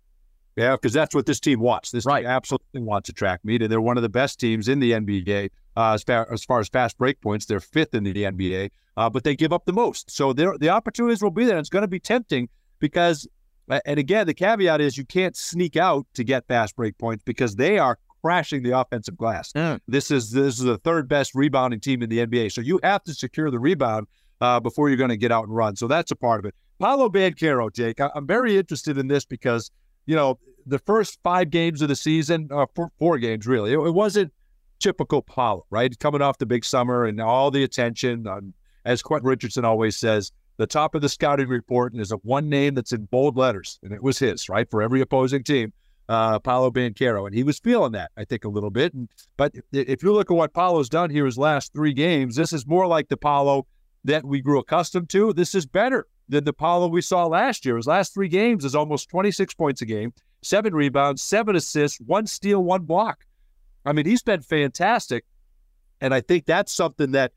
Yeah, 0.59 0.73
because 0.73 0.91
that's 0.91 1.15
what 1.15 1.25
this 1.25 1.39
team 1.39 1.61
wants. 1.61 1.91
This 1.91 2.05
right. 2.05 2.21
team 2.21 2.29
absolutely 2.29 2.81
wants 2.81 3.07
a 3.07 3.13
track 3.13 3.39
meet, 3.45 3.61
and 3.61 3.71
they're 3.71 3.79
one 3.79 3.95
of 3.95 4.03
the 4.03 4.09
best 4.09 4.41
teams 4.41 4.67
in 4.67 4.81
the 4.81 4.91
NBA 4.91 5.51
uh, 5.77 5.93
as, 5.93 6.03
far, 6.03 6.31
as 6.33 6.43
far 6.43 6.59
as 6.59 6.67
fast 6.67 6.97
break 6.97 7.21
points. 7.21 7.45
They're 7.45 7.61
fifth 7.61 7.95
in 7.95 8.03
the 8.03 8.13
NBA, 8.13 8.71
uh, 8.97 9.09
but 9.09 9.23
they 9.23 9.37
give 9.37 9.53
up 9.53 9.63
the 9.65 9.71
most. 9.71 10.11
So 10.11 10.33
the 10.33 10.69
opportunities 10.69 11.23
will 11.23 11.31
be 11.31 11.45
there. 11.45 11.55
and 11.55 11.61
It's 11.61 11.69
going 11.69 11.83
to 11.83 11.87
be 11.87 11.99
tempting 11.99 12.49
because, 12.79 13.25
and 13.69 13.97
again, 13.97 14.27
the 14.27 14.33
caveat 14.33 14.81
is 14.81 14.97
you 14.97 15.05
can't 15.05 15.37
sneak 15.37 15.77
out 15.77 16.05
to 16.15 16.25
get 16.25 16.45
fast 16.47 16.75
break 16.75 16.97
points 16.97 17.23
because 17.23 17.55
they 17.55 17.79
are 17.79 17.97
crashing 18.21 18.61
the 18.61 18.77
offensive 18.77 19.15
glass. 19.15 19.53
Mm. 19.53 19.79
This 19.87 20.11
is 20.11 20.31
this 20.31 20.59
is 20.59 20.65
the 20.65 20.77
third 20.79 21.07
best 21.07 21.33
rebounding 21.35 21.79
team 21.79 22.03
in 22.03 22.09
the 22.09 22.25
NBA. 22.25 22.51
So 22.51 22.59
you 22.59 22.81
have 22.83 23.01
to 23.05 23.13
secure 23.13 23.49
the 23.49 23.59
rebound 23.59 24.07
uh, 24.41 24.59
before 24.59 24.89
you're 24.89 24.97
going 24.97 25.09
to 25.09 25.15
get 25.15 25.31
out 25.31 25.45
and 25.45 25.55
run. 25.55 25.77
So 25.77 25.87
that's 25.87 26.11
a 26.11 26.17
part 26.17 26.39
of 26.39 26.45
it. 26.45 26.53
Paolo 26.79 27.07
Banchero, 27.07 27.73
Jake, 27.73 27.99
I'm 28.01 28.27
very 28.27 28.57
interested 28.57 28.97
in 28.97 29.07
this 29.07 29.23
because 29.23 29.71
you 30.09 30.15
know 30.15 30.39
the 30.65 30.79
first 30.79 31.19
five 31.23 31.51
games 31.51 31.83
of 31.83 31.87
the 31.87 31.95
season, 31.95 32.49
uh, 32.51 32.65
four, 32.75 32.91
four 32.97 33.19
games 33.19 33.45
really, 33.45 33.73
it, 33.73 33.79
it 33.79 33.91
wasn't 33.91 34.33
typical 34.79 35.21
Paolo, 35.21 35.65
right? 35.69 35.97
Coming 35.99 36.21
off 36.21 36.39
the 36.39 36.47
big 36.47 36.65
summer 36.65 37.05
and 37.05 37.21
all 37.21 37.51
the 37.51 37.63
attention. 37.63 38.25
Um, 38.25 38.53
as 38.85 39.03
Quentin 39.03 39.27
Richardson 39.27 39.65
always 39.65 39.97
says, 39.97 40.31
the 40.57 40.65
top 40.65 40.95
of 40.95 41.01
the 41.01 41.09
scouting 41.09 41.47
report 41.47 41.95
is 41.95 42.11
a 42.11 42.15
one 42.17 42.49
name 42.49 42.73
that's 42.73 42.91
in 42.91 43.05
bold 43.05 43.37
letters, 43.37 43.79
and 43.83 43.93
it 43.93 44.01
was 44.01 44.17
his, 44.17 44.49
right? 44.49 44.69
For 44.69 44.81
every 44.81 44.99
opposing 45.01 45.43
team, 45.43 45.73
uh, 46.07 46.39
Paolo 46.39 46.71
Banchero. 46.71 47.27
And 47.27 47.35
he 47.35 47.43
was 47.43 47.59
feeling 47.59 47.91
that, 47.91 48.09
I 48.17 48.25
think, 48.25 48.45
a 48.45 48.49
little 48.49 48.71
bit. 48.71 48.93
And, 48.95 49.09
but 49.37 49.53
if 49.71 50.01
you 50.01 50.11
look 50.11 50.31
at 50.31 50.37
what 50.37 50.53
Paolo's 50.53 50.89
done 50.89 51.11
here 51.11 51.25
his 51.25 51.37
last 51.37 51.71
three 51.71 51.93
games, 51.93 52.35
this 52.35 52.51
is 52.51 52.65
more 52.65 52.87
like 52.87 53.09
the 53.09 53.17
Paolo 53.17 53.67
that 54.05 54.25
we 54.25 54.41
grew 54.41 54.59
accustomed 54.59 55.09
to. 55.09 55.33
This 55.33 55.53
is 55.53 55.67
better 55.67 56.07
than 56.29 56.43
the 56.43 56.53
Paolo 56.53 56.87
we 56.87 57.01
saw 57.01 57.25
last 57.25 57.65
year. 57.65 57.75
His 57.75 57.87
last 57.87 58.13
three 58.13 58.29
games 58.29 58.63
is 58.63 58.75
almost 58.75 59.09
26 59.09 59.53
points 59.55 59.81
a 59.81 59.85
game, 59.85 60.13
seven 60.41 60.73
rebounds, 60.73 61.21
seven 61.21 61.55
assists, 61.55 61.99
one 61.99 62.27
steal, 62.27 62.63
one 62.63 62.83
block. 62.83 63.25
I 63.85 63.93
mean, 63.93 64.05
he's 64.05 64.21
been 64.21 64.41
fantastic. 64.41 65.25
And 66.01 66.13
I 66.13 66.21
think 66.21 66.45
that's 66.45 66.71
something 66.71 67.11
that, 67.11 67.33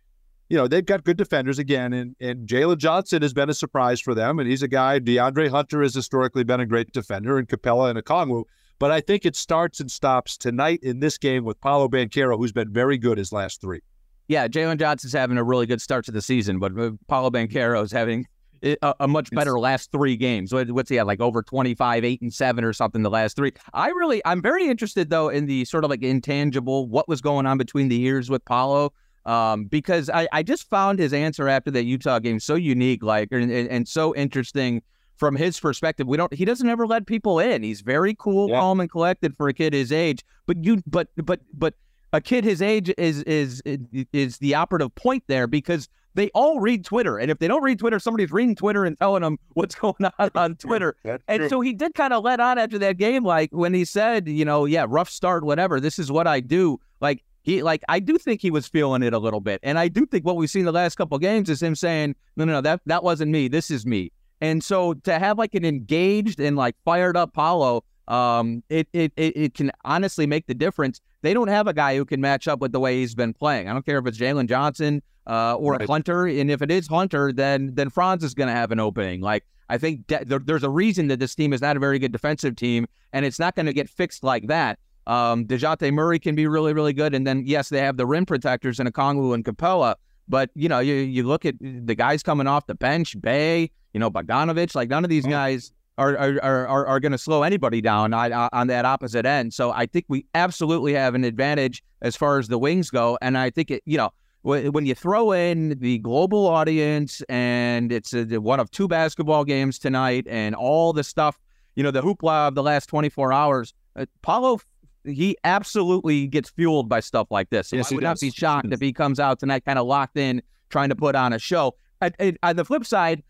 you 0.49 0.57
know, 0.57 0.69
they've 0.69 0.85
got 0.85 1.05
good 1.05 1.17
defenders 1.17 1.59
again. 1.59 1.93
And, 1.93 2.15
and 2.21 2.47
Jalen 2.47 2.77
Johnson 2.77 3.23
has 3.23 3.33
been 3.33 3.49
a 3.49 3.55
surprise 3.55 4.01
for 4.01 4.15
them. 4.15 4.39
And 4.39 4.49
he's 4.49 4.63
a 4.63 4.69
guy, 4.69 5.01
DeAndre 5.01 5.49
Hunter 5.49 5.83
has 5.83 5.95
historically 5.95 6.45
been 6.45 6.61
a 6.61 6.67
great 6.67 6.93
defender, 6.93 7.39
and 7.39 7.49
Capella 7.49 7.91
and 7.91 7.99
Okongwu. 7.99 8.45
But 8.79 8.91
I 8.91 9.01
think 9.01 9.25
it 9.25 9.37
starts 9.37 9.81
and 9.81 9.91
stops 9.91 10.37
tonight 10.37 10.81
in 10.83 11.01
this 11.01 11.17
game 11.17 11.45
with 11.45 11.61
Paolo 11.61 11.89
Banchero, 11.89 12.37
who's 12.37 12.53
been 12.53 12.73
very 12.73 12.99
good 12.99 13.17
his 13.17 13.33
last 13.33 13.61
three. 13.61 13.81
Yeah, 14.29 14.49
Jalen 14.49 14.79
Johnson's 14.79 15.13
having 15.13 15.39
a 15.39 15.45
really 15.45 15.67
good 15.67 15.81
start 15.81 16.05
to 16.07 16.13
the 16.13 16.23
season, 16.23 16.59
but 16.59 16.77
uh, 16.79 16.91
Paolo 17.07 17.31
Banchero 17.31 17.83
is 17.83 17.93
having 17.93 18.27
a, 18.63 18.95
a 19.01 19.09
much 19.09 19.31
better 19.31 19.59
last 19.59 19.91
three 19.93 20.17
games. 20.17 20.53
what's 20.53 20.91
he 20.91 20.99
at? 20.99 21.07
Like 21.07 21.21
over 21.21 21.43
25, 21.43 22.05
eight 22.05 22.21
and 22.21 22.33
seven 22.33 22.65
or 22.65 22.73
something 22.73 23.03
the 23.03 23.11
last 23.11 23.37
three. 23.37 23.53
I 23.73 23.89
really, 23.89 24.23
I'm 24.25 24.43
very 24.43 24.69
interested 24.69 25.11
though 25.11 25.29
in 25.29 25.47
the 25.47 25.65
sort 25.65 25.85
of 25.85 25.91
like 25.91 26.03
intangible, 26.03 26.89
what 26.89 27.09
was 27.09 27.21
going 27.21 27.47
on 27.47 27.59
between 27.59 27.89
the 27.89 27.97
years 27.97 28.31
with 28.31 28.45
Paolo. 28.45 28.93
Um, 29.25 29.67
because 29.67 30.11
I, 30.11 30.29
I 30.33 30.43
just 30.43 30.69
found 30.69 30.99
his 30.99 31.13
answer 31.13 31.49
after 31.49 31.71
that 31.71 31.85
Utah 31.85 32.19
game 32.19 32.41
so 32.41 32.57
unique, 32.57 33.05
like, 33.05 33.29
and, 33.31 33.53
and 33.53 33.87
so 33.87 34.15
interesting 34.17 34.83
from 35.15 35.37
his 35.37 35.61
perspective. 35.61 36.09
We 36.09 36.17
don't, 36.17 36.33
he 36.35 36.45
doesn't 36.45 36.69
ever 36.69 36.89
let 36.89 37.07
people 37.07 37.39
in. 37.39 37.63
He's 37.63 37.83
very 37.83 38.17
cool, 38.19 38.49
yeah. 38.49 38.59
calm, 38.59 38.81
and 38.81 38.91
collected 38.91 39.37
for 39.37 39.49
a 39.49 39.53
kid 39.53 39.75
his 39.75 39.93
age. 39.93 40.25
But 40.47 40.65
you, 40.65 40.83
but, 40.89 41.09
but, 41.17 41.41
but, 41.55 41.75
a 42.13 42.21
kid 42.21 42.45
his 42.45 42.61
age 42.61 42.93
is 42.99 43.23
is 43.23 43.63
is 43.65 44.39
the 44.39 44.55
operative 44.55 44.95
point 44.95 45.25
there 45.29 45.47
because 45.47 45.89
they 46.15 46.31
all 46.31 46.61
read 46.61 46.85
Twitter. 46.85 47.19
And 47.19 47.31
if 47.31 47.39
they 47.39 47.49
don't 47.49 47.63
read 47.63 47.79
Twitter, 47.79 47.99
somebody's 47.99 48.33
reading 48.33 48.55
Twitter 48.55 48.85
and 48.85 48.99
telling 48.99 49.23
them 49.23 49.39
what's 49.55 49.75
going 49.77 49.95
on 50.19 50.31
on 50.35 50.57
Twitter. 50.57 50.97
and 51.05 51.21
true. 51.41 51.49
so 51.49 51.61
he 51.61 51.73
did 51.73 51.95
kind 51.95 52.13
of 52.13 52.25
let 52.25 52.41
on 52.41 52.59
after 52.59 52.79
that 52.79 52.99
game, 52.99 53.25
like 53.25 53.51
when 53.53 53.75
he 53.75 53.85
said, 53.85 54.29
you 54.29 54.45
know, 54.45 54.65
yeah, 54.65 54.87
rough 54.89 55.11
start, 55.11 55.45
whatever. 55.45 55.81
This 55.81 55.99
is 55.99 56.11
what 56.11 56.27
I 56.27 56.41
do. 56.41 56.79
Like 57.01 57.25
he, 57.43 57.63
like 57.63 57.83
I 57.89 57.99
do 57.99 58.19
think 58.19 58.41
he 58.41 58.51
was 58.51 58.67
feeling 58.67 59.03
it 59.03 59.13
a 59.13 59.19
little 59.19 59.41
bit, 59.41 59.61
and 59.63 59.79
I 59.79 59.89
do 59.89 60.07
think 60.07 60.25
what 60.25 60.37
we've 60.37 60.51
seen 60.51 60.65
the 60.65 60.73
last 60.73 60.97
couple 60.97 61.17
of 61.17 61.23
games 61.23 61.51
is 61.51 61.63
him 61.63 61.75
saying, 61.75 62.15
no, 62.37 62.45
no, 62.45 62.53
no, 62.53 62.61
that 62.61 62.81
that 62.87 63.03
wasn't 63.03 63.31
me. 63.33 63.49
This 63.49 63.71
is 63.71 63.85
me. 63.85 64.13
And 64.41 64.63
so 64.63 64.95
to 64.95 65.19
have 65.19 65.39
like 65.39 65.55
an 65.55 65.65
engaged 65.65 66.41
and 66.41 66.57
like 66.57 66.77
fired 66.85 67.17
up 67.17 67.33
Paolo, 67.33 67.85
um, 68.09 68.63
it 68.69 68.89
it 68.93 69.13
it, 69.17 69.37
it 69.37 69.55
can 69.55 69.73
honestly 69.85 70.27
make 70.27 70.47
the 70.47 70.55
difference. 70.55 71.01
They 71.23 71.35
don't 71.35 71.49
have 71.49 71.67
a 71.69 71.73
guy 71.73 71.97
who 71.97 72.05
can 72.05 72.21
match 72.21 72.49
up 72.49 72.61
with 72.61 72.73
the 72.73 72.81
way 72.81 72.97
he's 72.97 73.15
been 73.15 73.33
playing. 73.33 73.69
I 73.69 73.73
don't 73.73 73.87
care 73.87 73.99
if 73.99 74.07
it's 74.07 74.19
Jalen 74.19 74.49
Johnson 74.49 75.03
uh, 75.27 75.55
or 75.55 75.75
Right. 75.75 75.89
Hunter, 75.89 76.27
and 76.27 76.51
if 76.51 76.63
it 76.63 76.71
is 76.71 76.89
Hunter, 76.89 77.33
then 77.33 77.75
then 77.75 77.91
Franz 77.91 78.25
is 78.25 78.35
going 78.35 78.49
to 78.49 78.55
have 78.55 78.73
an 78.73 78.81
opening. 78.81 79.21
Like 79.21 79.45
I 79.69 79.79
think 79.79 80.07
de- 80.07 80.25
there, 80.25 80.39
there's 80.39 80.65
a 80.65 80.71
reason 80.71 81.09
that 81.09 81.19
this 81.21 81.35
team 81.35 81.53
is 81.53 81.61
not 81.61 81.77
a 81.77 81.81
very 81.81 81.99
good 81.99 82.13
defensive 82.13 82.57
team, 82.57 82.87
and 83.13 83.25
it's 83.25 83.39
not 83.39 83.55
going 83.55 83.67
to 83.67 83.73
get 83.73 83.89
fixed 83.89 84.25
like 84.25 84.49
that. 84.49 84.79
Um, 85.07 85.47
Dejounte 85.47 85.93
Murray 85.93 86.19
can 86.19 86.35
be 86.35 86.47
really, 86.47 86.73
really 86.73 86.93
good, 86.93 87.15
and 87.15 87.27
then 87.27 87.45
yes, 87.47 87.69
they 87.69 87.79
have 87.81 87.97
the 87.97 88.07
rim 88.07 88.27
protectors 88.27 88.79
in 88.81 88.87
Okongwu 88.87 89.35
and 89.35 89.45
Capella. 89.45 89.97
But 90.29 90.51
you 90.55 90.69
know, 90.69 90.79
you 90.79 90.95
you 90.95 91.25
look 91.25 91.45
at 91.45 91.55
the 91.61 91.95
guys 91.95 92.23
coming 92.23 92.47
off 92.47 92.67
the 92.67 92.75
bench, 92.75 93.21
Bay, 93.21 93.71
you 93.93 94.01
know, 94.01 94.11
Bogdanovich. 94.11 94.75
Like 94.75 94.89
none 94.89 95.05
of 95.05 95.11
these 95.11 95.27
guys 95.27 95.73
are 95.99 96.17
are 96.17 96.39
are, 96.43 96.67
are, 96.69 96.87
are 96.87 97.01
going 97.01 97.13
to 97.13 97.19
slow 97.19 97.43
anybody 97.43 97.81
down 97.81 98.15
on, 98.15 98.33
on 98.33 98.67
that 98.69 98.85
opposite 98.85 99.27
end. 99.27 99.53
So 99.53 99.73
I 99.73 99.87
think 99.87 100.05
we 100.09 100.27
absolutely 100.35 100.95
have 100.95 101.15
an 101.15 101.25
advantage 101.25 101.83
as 102.03 102.15
far 102.17 102.39
as 102.39 102.49
the 102.49 102.59
wings 102.59 102.91
go, 102.91 103.19
and 103.21 103.37
I 103.39 103.51
think 103.51 103.71
it, 103.71 103.83
you 103.87 103.97
know. 103.97 104.11
Wh- 104.43 104.73
When 104.73 104.87
you 104.87 104.95
throw 104.95 105.33
in 105.33 105.79
the 105.79 105.99
global 105.99 106.47
audience 106.47 107.23
and 107.29 107.91
it's 107.93 108.13
a, 108.13 108.25
one 108.39 108.61
of 108.61 108.71
two 108.71 108.89
basketball 108.89 109.45
games 109.45 109.79
tonight 109.79 110.27
and 110.29 110.55
all 110.55 110.93
the 110.93 111.05
stuff, 111.05 111.39
you 111.77 111.83
know, 111.83 111.91
the 111.91 112.03
hoopla 112.03 112.49
of 112.49 112.55
the 112.55 112.63
last 112.63 112.87
24 112.87 113.33
hours, 113.33 113.75
uh, 113.97 114.07
Paolo, 114.23 114.59
he 115.05 115.37
absolutely 115.45 116.27
gets 116.27 116.51
fueled 116.51 116.89
by 116.89 117.01
stuff 117.01 117.29
like 117.31 117.51
this. 117.51 117.69
So 117.69 117.77
Yes, 117.77 117.91
I 117.91 117.95
would 117.97 118.05
not 118.05 118.21
be 118.21 118.31
shocked 118.31 118.73
if 118.73 118.81
he 118.81 118.93
comes 118.93 119.19
out 119.19 119.39
tonight 119.41 119.65
kind 119.65 119.79
of 119.79 119.87
locked 119.87 120.17
in, 120.17 120.43
trying 120.71 120.91
to 120.91 120.97
put 120.97 121.15
on 121.15 121.33
a 121.33 121.39
show. 121.39 121.75
And- 122.01 122.15
and 122.19 122.39
on 122.43 122.57
the 122.57 122.65
flip 122.65 122.85
side, 122.85 123.23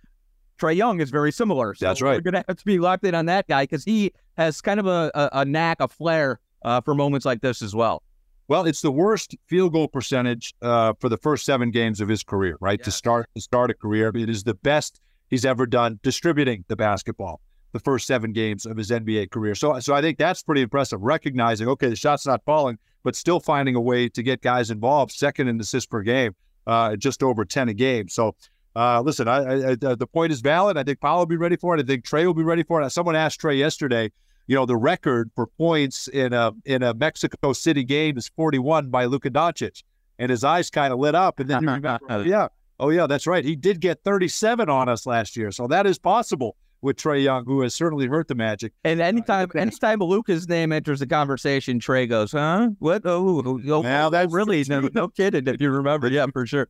Trae 0.60 0.76
Young 0.76 1.00
is 1.00 1.10
very 1.10 1.32
similar. 1.32 1.74
So 1.74 1.86
That's 1.86 2.00
right. 2.02 2.16
We're 2.16 2.30
going 2.30 2.34
to 2.42 2.44
have 2.46 2.56
to 2.56 2.64
be 2.64 2.78
locked 2.78 3.04
in 3.04 3.14
on 3.14 3.26
that 3.26 3.48
guy 3.48 3.64
because 3.64 3.84
he 3.84 4.12
has 4.36 4.60
kind 4.60 4.78
of 4.80 4.86
a, 4.86 5.10
a, 5.14 5.28
a 5.40 5.44
knack, 5.44 5.78
a 5.80 5.88
flair 5.88 6.40
uh, 6.64 6.80
for 6.82 6.94
moments 6.94 7.26
like 7.26 7.40
this 7.40 7.62
as 7.62 7.74
well. 7.74 8.02
Well, 8.48 8.66
it's 8.66 8.80
the 8.80 8.90
worst 8.90 9.36
field 9.46 9.72
goal 9.72 9.88
percentage 9.88 10.54
uh, 10.62 10.94
for 11.00 11.08
the 11.08 11.16
first 11.16 11.44
seven 11.44 11.70
games 11.70 12.00
of 12.00 12.08
his 12.08 12.22
career, 12.22 12.56
right? 12.60 12.82
To 12.82 12.90
start 12.90 13.28
to 13.34 13.40
start 13.40 13.70
a 13.70 13.74
career, 13.74 14.10
it 14.14 14.28
is 14.28 14.44
the 14.44 14.54
best 14.54 15.00
he's 15.30 15.44
ever 15.44 15.66
done 15.66 15.98
distributing 16.02 16.64
the 16.68 16.76
basketball. 16.76 17.40
The 17.72 17.80
first 17.80 18.06
seven 18.06 18.32
games 18.32 18.66
of 18.66 18.76
his 18.76 18.90
NBA 18.90 19.30
career. 19.30 19.54
So, 19.54 19.80
so 19.80 19.94
I 19.94 20.02
think 20.02 20.18
that's 20.18 20.42
pretty 20.42 20.60
impressive. 20.60 21.00
Recognizing, 21.00 21.68
okay, 21.68 21.88
the 21.88 21.96
shot's 21.96 22.26
not 22.26 22.44
falling, 22.44 22.78
but 23.02 23.16
still 23.16 23.40
finding 23.40 23.76
a 23.76 23.80
way 23.80 24.10
to 24.10 24.22
get 24.22 24.42
guys 24.42 24.70
involved. 24.70 25.12
Second 25.12 25.48
in 25.48 25.58
assists 25.58 25.86
per 25.86 26.02
game, 26.02 26.34
uh, 26.66 26.96
just 26.96 27.22
over 27.22 27.46
ten 27.46 27.70
a 27.70 27.74
game. 27.74 28.08
So, 28.08 28.34
uh, 28.76 29.00
listen, 29.00 29.26
I, 29.26 29.70
I, 29.70 29.74
the 29.74 30.06
point 30.06 30.32
is 30.32 30.42
valid. 30.42 30.76
I 30.76 30.82
think 30.82 31.00
Paolo 31.00 31.20
will 31.20 31.26
be 31.26 31.36
ready 31.36 31.56
for 31.56 31.74
it. 31.74 31.80
I 31.80 31.84
think 31.84 32.04
Trae 32.04 32.26
will 32.26 32.34
be 32.34 32.42
ready 32.42 32.62
for 32.62 32.82
it. 32.82 32.90
Someone 32.90 33.16
asked 33.16 33.40
Trae 33.40 33.56
yesterday, 33.58 34.12
you 34.46 34.56
know, 34.56 34.66
the 34.66 34.76
record 34.76 35.30
for 35.34 35.46
points 35.46 36.08
in 36.08 36.32
a 36.32 36.52
in 36.64 36.82
a 36.82 36.94
Mexico 36.94 37.52
City 37.52 37.84
game 37.84 38.18
is 38.18 38.28
41 38.36 38.90
by 38.90 39.04
Luka 39.04 39.30
Doncic, 39.30 39.82
and 40.18 40.30
his 40.30 40.44
eyes 40.44 40.70
kind 40.70 40.92
of 40.92 40.98
lit 40.98 41.14
up. 41.14 41.40
And 41.40 41.48
then, 41.48 41.60
he 41.60 41.66
remembered, 41.70 42.00
oh, 42.08 42.22
yeah, 42.22 42.48
oh 42.80 42.90
yeah, 42.90 43.06
that's 43.06 43.26
right. 43.26 43.44
He 43.44 43.56
did 43.56 43.80
get 43.80 44.02
37 44.04 44.68
on 44.68 44.88
us 44.88 45.06
last 45.06 45.36
year, 45.36 45.50
so 45.50 45.66
that 45.68 45.86
is 45.86 45.98
possible 45.98 46.56
with 46.82 46.96
Trae 46.96 47.22
Young, 47.22 47.44
who 47.44 47.60
has 47.60 47.74
certainly 47.74 48.08
hurt 48.08 48.26
the 48.26 48.34
Magic. 48.34 48.72
And 48.84 49.00
uh, 49.00 49.04
anytime, 49.04 49.48
anytime 49.54 50.00
Luka's 50.00 50.48
name 50.48 50.72
enters 50.72 50.98
the 50.98 51.06
conversation, 51.06 51.78
Trae 51.78 52.08
goes, 52.08 52.32
"Huh? 52.32 52.70
What? 52.80 53.02
Oh, 53.04 53.38
oh, 53.38 53.42
oh, 53.46 53.60
oh 53.68 53.80
Well, 53.80 54.08
oh, 54.08 54.10
that's- 54.10 54.32
really 54.32 54.64
no, 54.68 54.80
no 54.92 55.08
kidding. 55.08 55.46
If 55.46 55.60
you 55.60 55.70
remember, 55.70 56.08
yeah, 56.08 56.26
for 56.32 56.46
sure. 56.46 56.68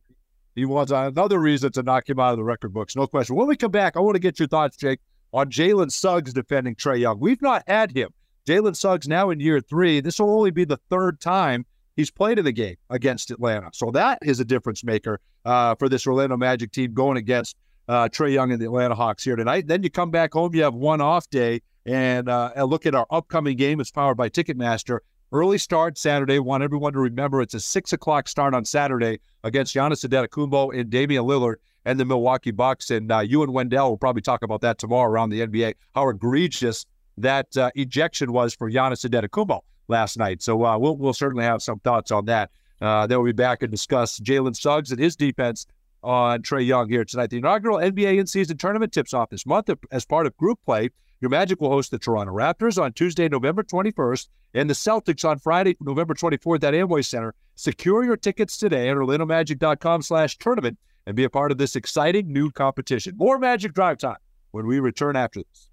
He 0.55 0.65
wants 0.65 0.91
another 0.91 1.39
reason 1.39 1.71
to 1.71 1.81
knock 1.81 2.07
him 2.07 2.19
out 2.19 2.33
of 2.33 2.37
the 2.37 2.43
record 2.43 2.73
books, 2.73 2.95
no 2.95 3.07
question. 3.07 3.35
When 3.35 3.47
we 3.47 3.55
come 3.55 3.71
back, 3.71 3.97
I 3.97 4.01
want 4.01 4.13
to 4.13 4.19
get 4.19 4.37
your 4.37 4.47
thoughts, 4.47 4.77
Jake, 4.77 4.99
on 5.33 5.49
Jalen 5.49 5.91
Suggs 5.91 6.33
defending 6.33 6.75
Trae 6.75 6.99
Young. 6.99 7.19
We've 7.19 7.41
not 7.41 7.63
had 7.67 7.91
him. 7.91 8.09
Jalen 8.47 8.75
Suggs 8.75 9.07
now 9.07 9.29
in 9.29 9.39
year 9.39 9.59
three. 9.61 9.99
This 9.99 10.19
will 10.19 10.29
only 10.29 10.51
be 10.51 10.65
the 10.65 10.77
third 10.89 11.19
time 11.19 11.65
he's 11.95 12.11
played 12.11 12.39
in 12.39 12.45
the 12.45 12.51
game 12.51 12.75
against 12.89 13.31
Atlanta. 13.31 13.69
So 13.73 13.91
that 13.91 14.19
is 14.21 14.39
a 14.39 14.45
difference 14.45 14.83
maker 14.83 15.19
uh, 15.45 15.75
for 15.75 15.89
this 15.89 16.05
Orlando 16.05 16.37
Magic 16.37 16.71
team 16.71 16.93
going 16.93 17.17
against 17.17 17.55
uh, 17.87 18.09
Trae 18.09 18.33
Young 18.33 18.51
and 18.51 18.61
the 18.61 18.65
Atlanta 18.65 18.95
Hawks 18.95 19.23
here 19.23 19.35
tonight. 19.35 19.67
Then 19.67 19.83
you 19.83 19.89
come 19.89 20.11
back 20.11 20.33
home, 20.33 20.53
you 20.53 20.63
have 20.63 20.73
one 20.73 21.01
off 21.01 21.29
day, 21.29 21.61
and 21.85 22.29
uh, 22.29 22.51
look 22.63 22.85
at 22.85 22.95
our 22.95 23.07
upcoming 23.09 23.57
game. 23.57 23.79
It's 23.79 23.91
powered 23.91 24.17
by 24.17 24.29
Ticketmaster. 24.29 24.99
Early 25.31 25.57
start 25.57 25.97
Saturday. 25.97 26.37
Want 26.39 26.63
everyone 26.63 26.93
to 26.93 26.99
remember 26.99 27.41
it's 27.41 27.55
a 27.55 27.59
six 27.59 27.91
o'clock 27.91 28.27
start 28.27 28.53
on 28.53 28.65
Saturday 28.65 29.19
against 29.43 29.73
Giannis 29.73 30.07
Antetokounmpo 30.07 30.79
and 30.79 30.89
Damian 30.89 31.23
Lillard 31.23 31.55
and 31.85 31.99
the 31.99 32.05
Milwaukee 32.05 32.51
Bucks. 32.51 32.89
And 32.89 33.11
uh, 33.11 33.19
you 33.19 33.43
and 33.43 33.53
Wendell 33.53 33.89
will 33.89 33.97
probably 33.97 34.21
talk 34.21 34.43
about 34.43 34.61
that 34.61 34.77
tomorrow 34.77 35.09
around 35.09 35.29
the 35.29 35.41
NBA. 35.41 35.75
How 35.95 36.09
egregious 36.09 36.85
that 37.17 37.55
uh, 37.57 37.71
ejection 37.75 38.31
was 38.31 38.53
for 38.53 38.69
Giannis 38.69 39.07
Antetokounmpo 39.07 39.61
last 39.87 40.17
night. 40.17 40.41
So 40.41 40.65
uh, 40.65 40.77
we'll 40.77 40.97
we'll 40.97 41.13
certainly 41.13 41.43
have 41.43 41.61
some 41.61 41.79
thoughts 41.79 42.11
on 42.11 42.25
that. 42.25 42.51
Uh, 42.81 43.07
then 43.07 43.17
we'll 43.17 43.27
be 43.27 43.31
back 43.31 43.61
and 43.61 43.71
discuss 43.71 44.19
Jalen 44.19 44.55
Suggs 44.55 44.91
and 44.91 44.99
his 44.99 45.15
defense 45.15 45.65
on 46.03 46.41
Trae 46.41 46.65
Young 46.65 46.89
here 46.89 47.05
tonight. 47.05 47.29
The 47.29 47.37
inaugural 47.37 47.77
NBA 47.77 48.19
in-season 48.19 48.57
tournament 48.57 48.91
tips 48.91 49.13
off 49.13 49.29
this 49.29 49.45
month 49.45 49.69
as 49.91 50.05
part 50.05 50.27
of 50.27 50.35
group 50.35 50.59
play. 50.65 50.89
Your 51.21 51.29
Magic 51.29 51.61
will 51.61 51.69
host 51.69 51.91
the 51.91 51.99
Toronto 51.99 52.33
Raptors 52.33 52.81
on 52.81 52.91
Tuesday, 52.91 53.29
November 53.29 53.63
21st, 53.63 54.27
and 54.55 54.69
the 54.69 54.73
Celtics 54.73 55.23
on 55.23 55.39
Friday, 55.39 55.77
November 55.79 56.13
24th 56.13 56.63
at 56.65 56.73
Amway 56.73 57.05
Center. 57.05 57.33
Secure 57.55 58.03
your 58.03 58.17
tickets 58.17 58.57
today 58.57 58.89
at 58.89 58.97
orlandomagic.com 58.97 60.01
slash 60.01 60.37
tournament 60.37 60.77
and 61.05 61.15
be 61.15 61.23
a 61.23 61.29
part 61.29 61.51
of 61.51 61.57
this 61.57 61.75
exciting 61.75 62.31
new 62.31 62.51
competition. 62.51 63.15
More 63.17 63.37
Magic 63.37 63.73
Drive 63.73 63.97
Time 63.97 64.17
when 64.51 64.67
we 64.67 64.79
return 64.79 65.15
after 65.15 65.41
this. 65.41 65.69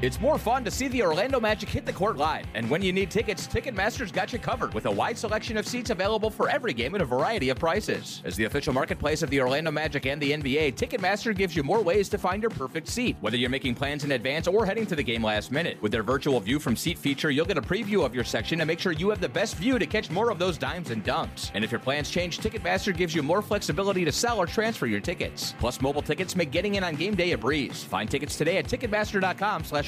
It's 0.00 0.20
more 0.20 0.38
fun 0.38 0.64
to 0.64 0.70
see 0.70 0.86
the 0.86 1.02
Orlando 1.02 1.40
Magic 1.40 1.68
hit 1.68 1.84
the 1.84 1.92
court 1.92 2.16
live. 2.18 2.46
And 2.54 2.70
when 2.70 2.82
you 2.82 2.92
need 2.92 3.10
tickets, 3.10 3.48
Ticketmaster's 3.48 4.12
got 4.12 4.32
you 4.32 4.38
covered 4.38 4.72
with 4.72 4.86
a 4.86 4.90
wide 4.90 5.18
selection 5.18 5.56
of 5.56 5.66
seats 5.66 5.90
available 5.90 6.30
for 6.30 6.48
every 6.48 6.72
game 6.72 6.94
at 6.94 7.00
a 7.00 7.04
variety 7.04 7.48
of 7.48 7.58
prices. 7.58 8.22
As 8.24 8.36
the 8.36 8.44
official 8.44 8.72
marketplace 8.72 9.22
of 9.22 9.30
the 9.30 9.40
Orlando 9.40 9.72
Magic 9.72 10.06
and 10.06 10.22
the 10.22 10.30
NBA, 10.30 10.76
Ticketmaster 10.76 11.34
gives 11.36 11.56
you 11.56 11.64
more 11.64 11.82
ways 11.82 12.08
to 12.10 12.18
find 12.18 12.40
your 12.40 12.50
perfect 12.50 12.86
seat, 12.86 13.16
whether 13.20 13.36
you're 13.36 13.50
making 13.50 13.74
plans 13.74 14.04
in 14.04 14.12
advance 14.12 14.46
or 14.46 14.64
heading 14.64 14.86
to 14.86 14.94
the 14.94 15.02
game 15.02 15.24
last 15.24 15.50
minute. 15.50 15.82
With 15.82 15.90
their 15.90 16.04
virtual 16.04 16.38
view 16.38 16.60
from 16.60 16.76
seat 16.76 16.96
feature, 16.96 17.32
you'll 17.32 17.44
get 17.44 17.58
a 17.58 17.62
preview 17.62 18.06
of 18.06 18.14
your 18.14 18.22
section 18.22 18.60
and 18.60 18.68
make 18.68 18.78
sure 18.78 18.92
you 18.92 19.10
have 19.10 19.20
the 19.20 19.28
best 19.28 19.56
view 19.56 19.80
to 19.80 19.86
catch 19.86 20.10
more 20.10 20.30
of 20.30 20.38
those 20.38 20.56
dimes 20.56 20.90
and 20.90 21.04
dunks. 21.04 21.50
And 21.54 21.64
if 21.64 21.72
your 21.72 21.80
plans 21.80 22.08
change, 22.08 22.38
Ticketmaster 22.38 22.96
gives 22.96 23.16
you 23.16 23.24
more 23.24 23.42
flexibility 23.42 24.04
to 24.04 24.12
sell 24.12 24.38
or 24.38 24.46
transfer 24.46 24.86
your 24.86 25.00
tickets. 25.00 25.56
Plus, 25.58 25.80
mobile 25.80 26.02
tickets 26.02 26.36
make 26.36 26.52
getting 26.52 26.76
in 26.76 26.84
on 26.84 26.94
game 26.94 27.16
day 27.16 27.32
a 27.32 27.38
breeze. 27.38 27.82
Find 27.82 28.08
tickets 28.08 28.38
today 28.38 28.58
at 28.58 28.66
Ticketmaster.com 28.66 29.64
slash 29.64 29.87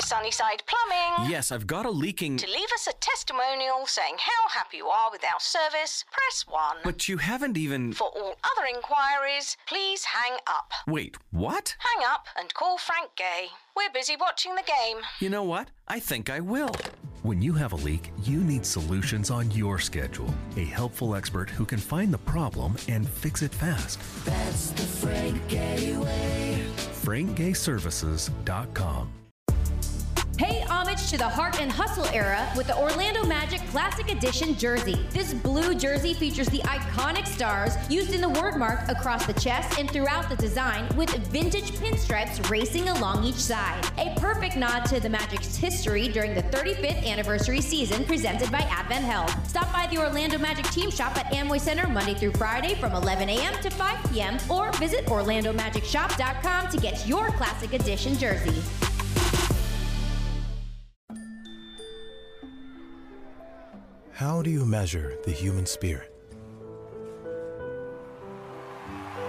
Sunnyside 0.00 0.62
Plumbing. 0.66 1.30
Yes, 1.30 1.52
I've 1.52 1.66
got 1.66 1.86
a 1.86 1.90
leaking. 1.90 2.36
To 2.38 2.46
leave 2.46 2.68
us 2.74 2.86
a 2.86 2.92
testimonial 3.00 3.86
saying 3.86 4.16
how 4.18 4.48
happy 4.48 4.78
you 4.78 4.86
are 4.86 5.10
with 5.10 5.24
our 5.24 5.40
service, 5.40 6.04
press 6.10 6.46
1. 6.48 6.78
But 6.84 7.08
you 7.08 7.18
haven't 7.18 7.56
even. 7.56 7.92
For 7.92 8.08
all 8.08 8.36
other 8.44 8.66
inquiries, 8.74 9.56
please 9.66 10.04
hang 10.04 10.38
up. 10.46 10.72
Wait, 10.86 11.16
what? 11.30 11.74
Hang 11.78 12.04
up 12.06 12.26
and 12.38 12.52
call 12.54 12.78
Frank 12.78 13.10
Gay. 13.16 13.48
We're 13.76 13.90
busy 13.92 14.16
watching 14.18 14.54
the 14.54 14.62
game. 14.62 14.98
You 15.20 15.28
know 15.30 15.44
what? 15.44 15.68
I 15.88 16.00
think 16.00 16.30
I 16.30 16.40
will. 16.40 16.74
When 17.22 17.42
you 17.42 17.52
have 17.52 17.72
a 17.72 17.76
leak, 17.76 18.10
you 18.22 18.40
need 18.40 18.64
solutions 18.64 19.30
on 19.30 19.50
your 19.50 19.78
schedule. 19.78 20.32
A 20.56 20.64
helpful 20.64 21.14
expert 21.14 21.50
who 21.50 21.66
can 21.66 21.78
find 21.78 22.10
the 22.12 22.18
problem 22.18 22.76
and 22.88 23.06
fix 23.06 23.42
it 23.42 23.54
fast. 23.54 24.00
That's 24.24 24.70
the 24.70 24.82
Frank 24.82 25.46
Gay 25.48 25.96
way. 25.98 26.64
FrankGayServices.com. 27.04 29.19
Homage 30.90 31.08
to 31.08 31.18
the 31.18 31.28
heart 31.28 31.60
and 31.60 31.70
hustle 31.70 32.06
era 32.06 32.52
with 32.56 32.66
the 32.66 32.76
Orlando 32.76 33.24
Magic 33.24 33.60
Classic 33.68 34.10
Edition 34.10 34.56
jersey. 34.56 34.98
This 35.10 35.32
blue 35.32 35.72
jersey 35.72 36.14
features 36.14 36.48
the 36.48 36.58
iconic 36.62 37.28
stars 37.28 37.74
used 37.88 38.12
in 38.12 38.20
the 38.20 38.28
word 38.28 38.56
mark 38.56 38.80
across 38.88 39.24
the 39.24 39.34
chest 39.34 39.78
and 39.78 39.88
throughout 39.88 40.28
the 40.28 40.34
design 40.34 40.88
with 40.96 41.10
vintage 41.28 41.70
pinstripes 41.74 42.50
racing 42.50 42.88
along 42.88 43.22
each 43.22 43.36
side. 43.36 43.84
A 43.98 44.18
perfect 44.18 44.56
nod 44.56 44.84
to 44.86 44.98
the 44.98 45.08
Magic's 45.08 45.54
history 45.54 46.08
during 46.08 46.34
the 46.34 46.42
35th 46.42 47.06
anniversary 47.06 47.60
season 47.60 48.04
presented 48.04 48.50
by 48.50 48.62
Advent 48.62 49.04
Health. 49.04 49.48
Stop 49.48 49.72
by 49.72 49.86
the 49.92 49.98
Orlando 49.98 50.38
Magic 50.38 50.64
team 50.72 50.90
shop 50.90 51.16
at 51.16 51.32
Amway 51.32 51.60
Center 51.60 51.86
Monday 51.86 52.14
through 52.14 52.32
Friday 52.32 52.74
from 52.74 52.94
11 52.94 53.28
a.m. 53.28 53.54
to 53.62 53.70
5 53.70 54.12
p.m. 54.12 54.38
or 54.48 54.72
visit 54.72 55.06
OrlandoMagicShop.com 55.06 56.68
to 56.68 56.76
get 56.78 57.06
your 57.06 57.28
Classic 57.28 57.74
Edition 57.74 58.18
jersey. 58.18 58.60
How 64.20 64.42
do 64.42 64.50
you 64.50 64.66
measure 64.66 65.16
the 65.24 65.30
human 65.30 65.64
spirit? 65.64 66.12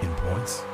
In 0.01 0.13
points? 0.15 0.65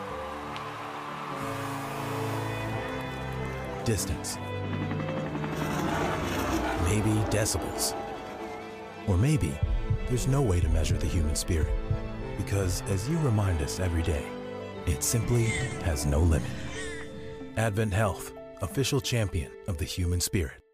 Distance? 3.85 4.37
Maybe 6.83 7.11
decibels? 7.29 7.95
Or 9.07 9.17
maybe 9.17 9.55
there's 10.09 10.27
no 10.27 10.41
way 10.41 10.61
to 10.61 10.69
measure 10.69 10.97
the 10.97 11.05
human 11.05 11.35
spirit 11.35 11.71
because, 12.39 12.81
as 12.89 13.07
you 13.07 13.19
remind 13.19 13.61
us 13.61 13.79
every 13.79 14.01
day, 14.01 14.25
it 14.87 15.03
simply 15.03 15.43
has 15.85 16.07
no 16.07 16.21
limit. 16.21 16.49
Advent 17.55 17.93
Health, 17.93 18.33
official 18.63 18.99
champion 18.99 19.51
of 19.67 19.77
the 19.77 19.85
human 19.85 20.19
spirit. 20.19 20.66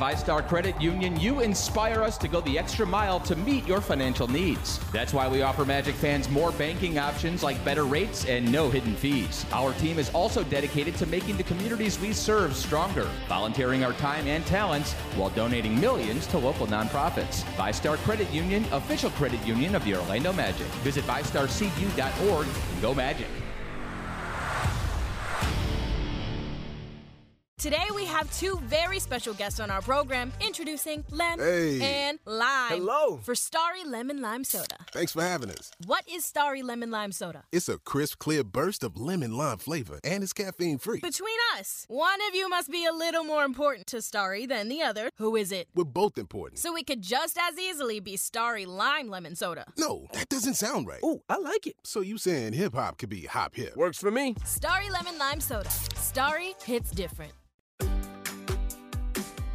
VyStar 0.00 0.48
Credit 0.48 0.80
Union, 0.80 1.20
you 1.20 1.40
inspire 1.40 2.02
us 2.02 2.16
to 2.16 2.26
go 2.26 2.40
the 2.40 2.58
extra 2.58 2.86
mile 2.86 3.20
to 3.20 3.36
meet 3.36 3.66
your 3.66 3.82
financial 3.82 4.26
needs. 4.26 4.80
That's 4.92 5.12
why 5.12 5.28
we 5.28 5.42
offer 5.42 5.66
Magic 5.66 5.94
fans 5.94 6.26
more 6.30 6.52
banking 6.52 6.96
options 6.96 7.42
like 7.42 7.62
better 7.66 7.84
rates 7.84 8.24
and 8.24 8.50
no 8.50 8.70
hidden 8.70 8.96
fees. 8.96 9.44
Our 9.52 9.74
team 9.74 9.98
is 9.98 10.08
also 10.14 10.42
dedicated 10.42 10.96
to 10.96 11.06
making 11.06 11.36
the 11.36 11.42
communities 11.42 12.00
we 12.00 12.14
serve 12.14 12.56
stronger, 12.56 13.10
volunteering 13.28 13.84
our 13.84 13.92
time 13.92 14.26
and 14.26 14.44
talents 14.46 14.94
while 15.16 15.28
donating 15.30 15.78
millions 15.78 16.26
to 16.28 16.38
local 16.38 16.66
nonprofits. 16.66 17.42
VyStar 17.58 17.98
Credit 17.98 18.30
Union, 18.30 18.64
official 18.72 19.10
credit 19.10 19.46
union 19.46 19.74
of 19.74 19.84
the 19.84 19.96
Orlando 19.96 20.32
Magic. 20.32 20.66
Visit 20.82 21.04
VyStarCU.org 21.04 22.46
and 22.46 22.80
go 22.80 22.94
Magic. 22.94 23.28
Today 27.60 27.84
we 27.94 28.06
have 28.06 28.34
two 28.38 28.58
very 28.64 28.98
special 28.98 29.34
guests 29.34 29.60
on 29.60 29.70
our 29.70 29.82
program 29.82 30.32
introducing 30.40 31.04
Lem 31.10 31.38
Hey. 31.38 31.78
and 31.82 32.18
Lime. 32.24 32.70
Hello. 32.70 33.18
For 33.18 33.34
Starry 33.34 33.84
Lemon 33.84 34.22
Lime 34.22 34.44
Soda. 34.44 34.76
Thanks 34.94 35.12
for 35.12 35.20
having 35.20 35.50
us. 35.50 35.70
What 35.84 36.04
is 36.10 36.24
Starry 36.24 36.62
Lemon 36.62 36.90
Lime 36.90 37.12
Soda? 37.12 37.44
It's 37.52 37.68
a 37.68 37.76
crisp, 37.76 38.18
clear 38.18 38.44
burst 38.44 38.82
of 38.82 38.98
lemon 38.98 39.36
lime 39.36 39.58
flavor, 39.58 40.00
and 40.02 40.22
it's 40.22 40.32
caffeine 40.32 40.78
free. 40.78 41.00
Between 41.00 41.36
us, 41.58 41.84
one 41.88 42.18
of 42.30 42.34
you 42.34 42.48
must 42.48 42.70
be 42.70 42.86
a 42.86 42.92
little 42.92 43.24
more 43.24 43.44
important 43.44 43.86
to 43.88 44.00
Starry 44.00 44.46
than 44.46 44.70
the 44.70 44.80
other. 44.80 45.10
Who 45.18 45.36
is 45.36 45.52
it? 45.52 45.68
We're 45.74 45.84
both 45.84 46.16
important. 46.16 46.60
So 46.60 46.74
it 46.78 46.86
could 46.86 47.02
just 47.02 47.36
as 47.38 47.58
easily 47.58 48.00
be 48.00 48.16
Starry 48.16 48.64
Lime 48.64 49.10
Lemon 49.10 49.36
Soda. 49.36 49.66
No, 49.76 50.06
that 50.14 50.30
doesn't 50.30 50.54
sound 50.54 50.86
right. 50.86 51.00
Oh, 51.02 51.20
I 51.28 51.36
like 51.36 51.66
it. 51.66 51.76
So 51.84 52.00
you 52.00 52.16
saying 52.16 52.54
hip 52.54 52.72
hop 52.72 52.96
could 52.96 53.10
be 53.10 53.26
hop 53.26 53.54
hip? 53.54 53.76
Works 53.76 53.98
for 53.98 54.10
me. 54.10 54.34
Starry 54.46 54.88
Lemon 54.88 55.18
Lime 55.18 55.40
Soda. 55.40 55.68
Starry 55.68 56.54
hits 56.64 56.90
different. 56.92 57.32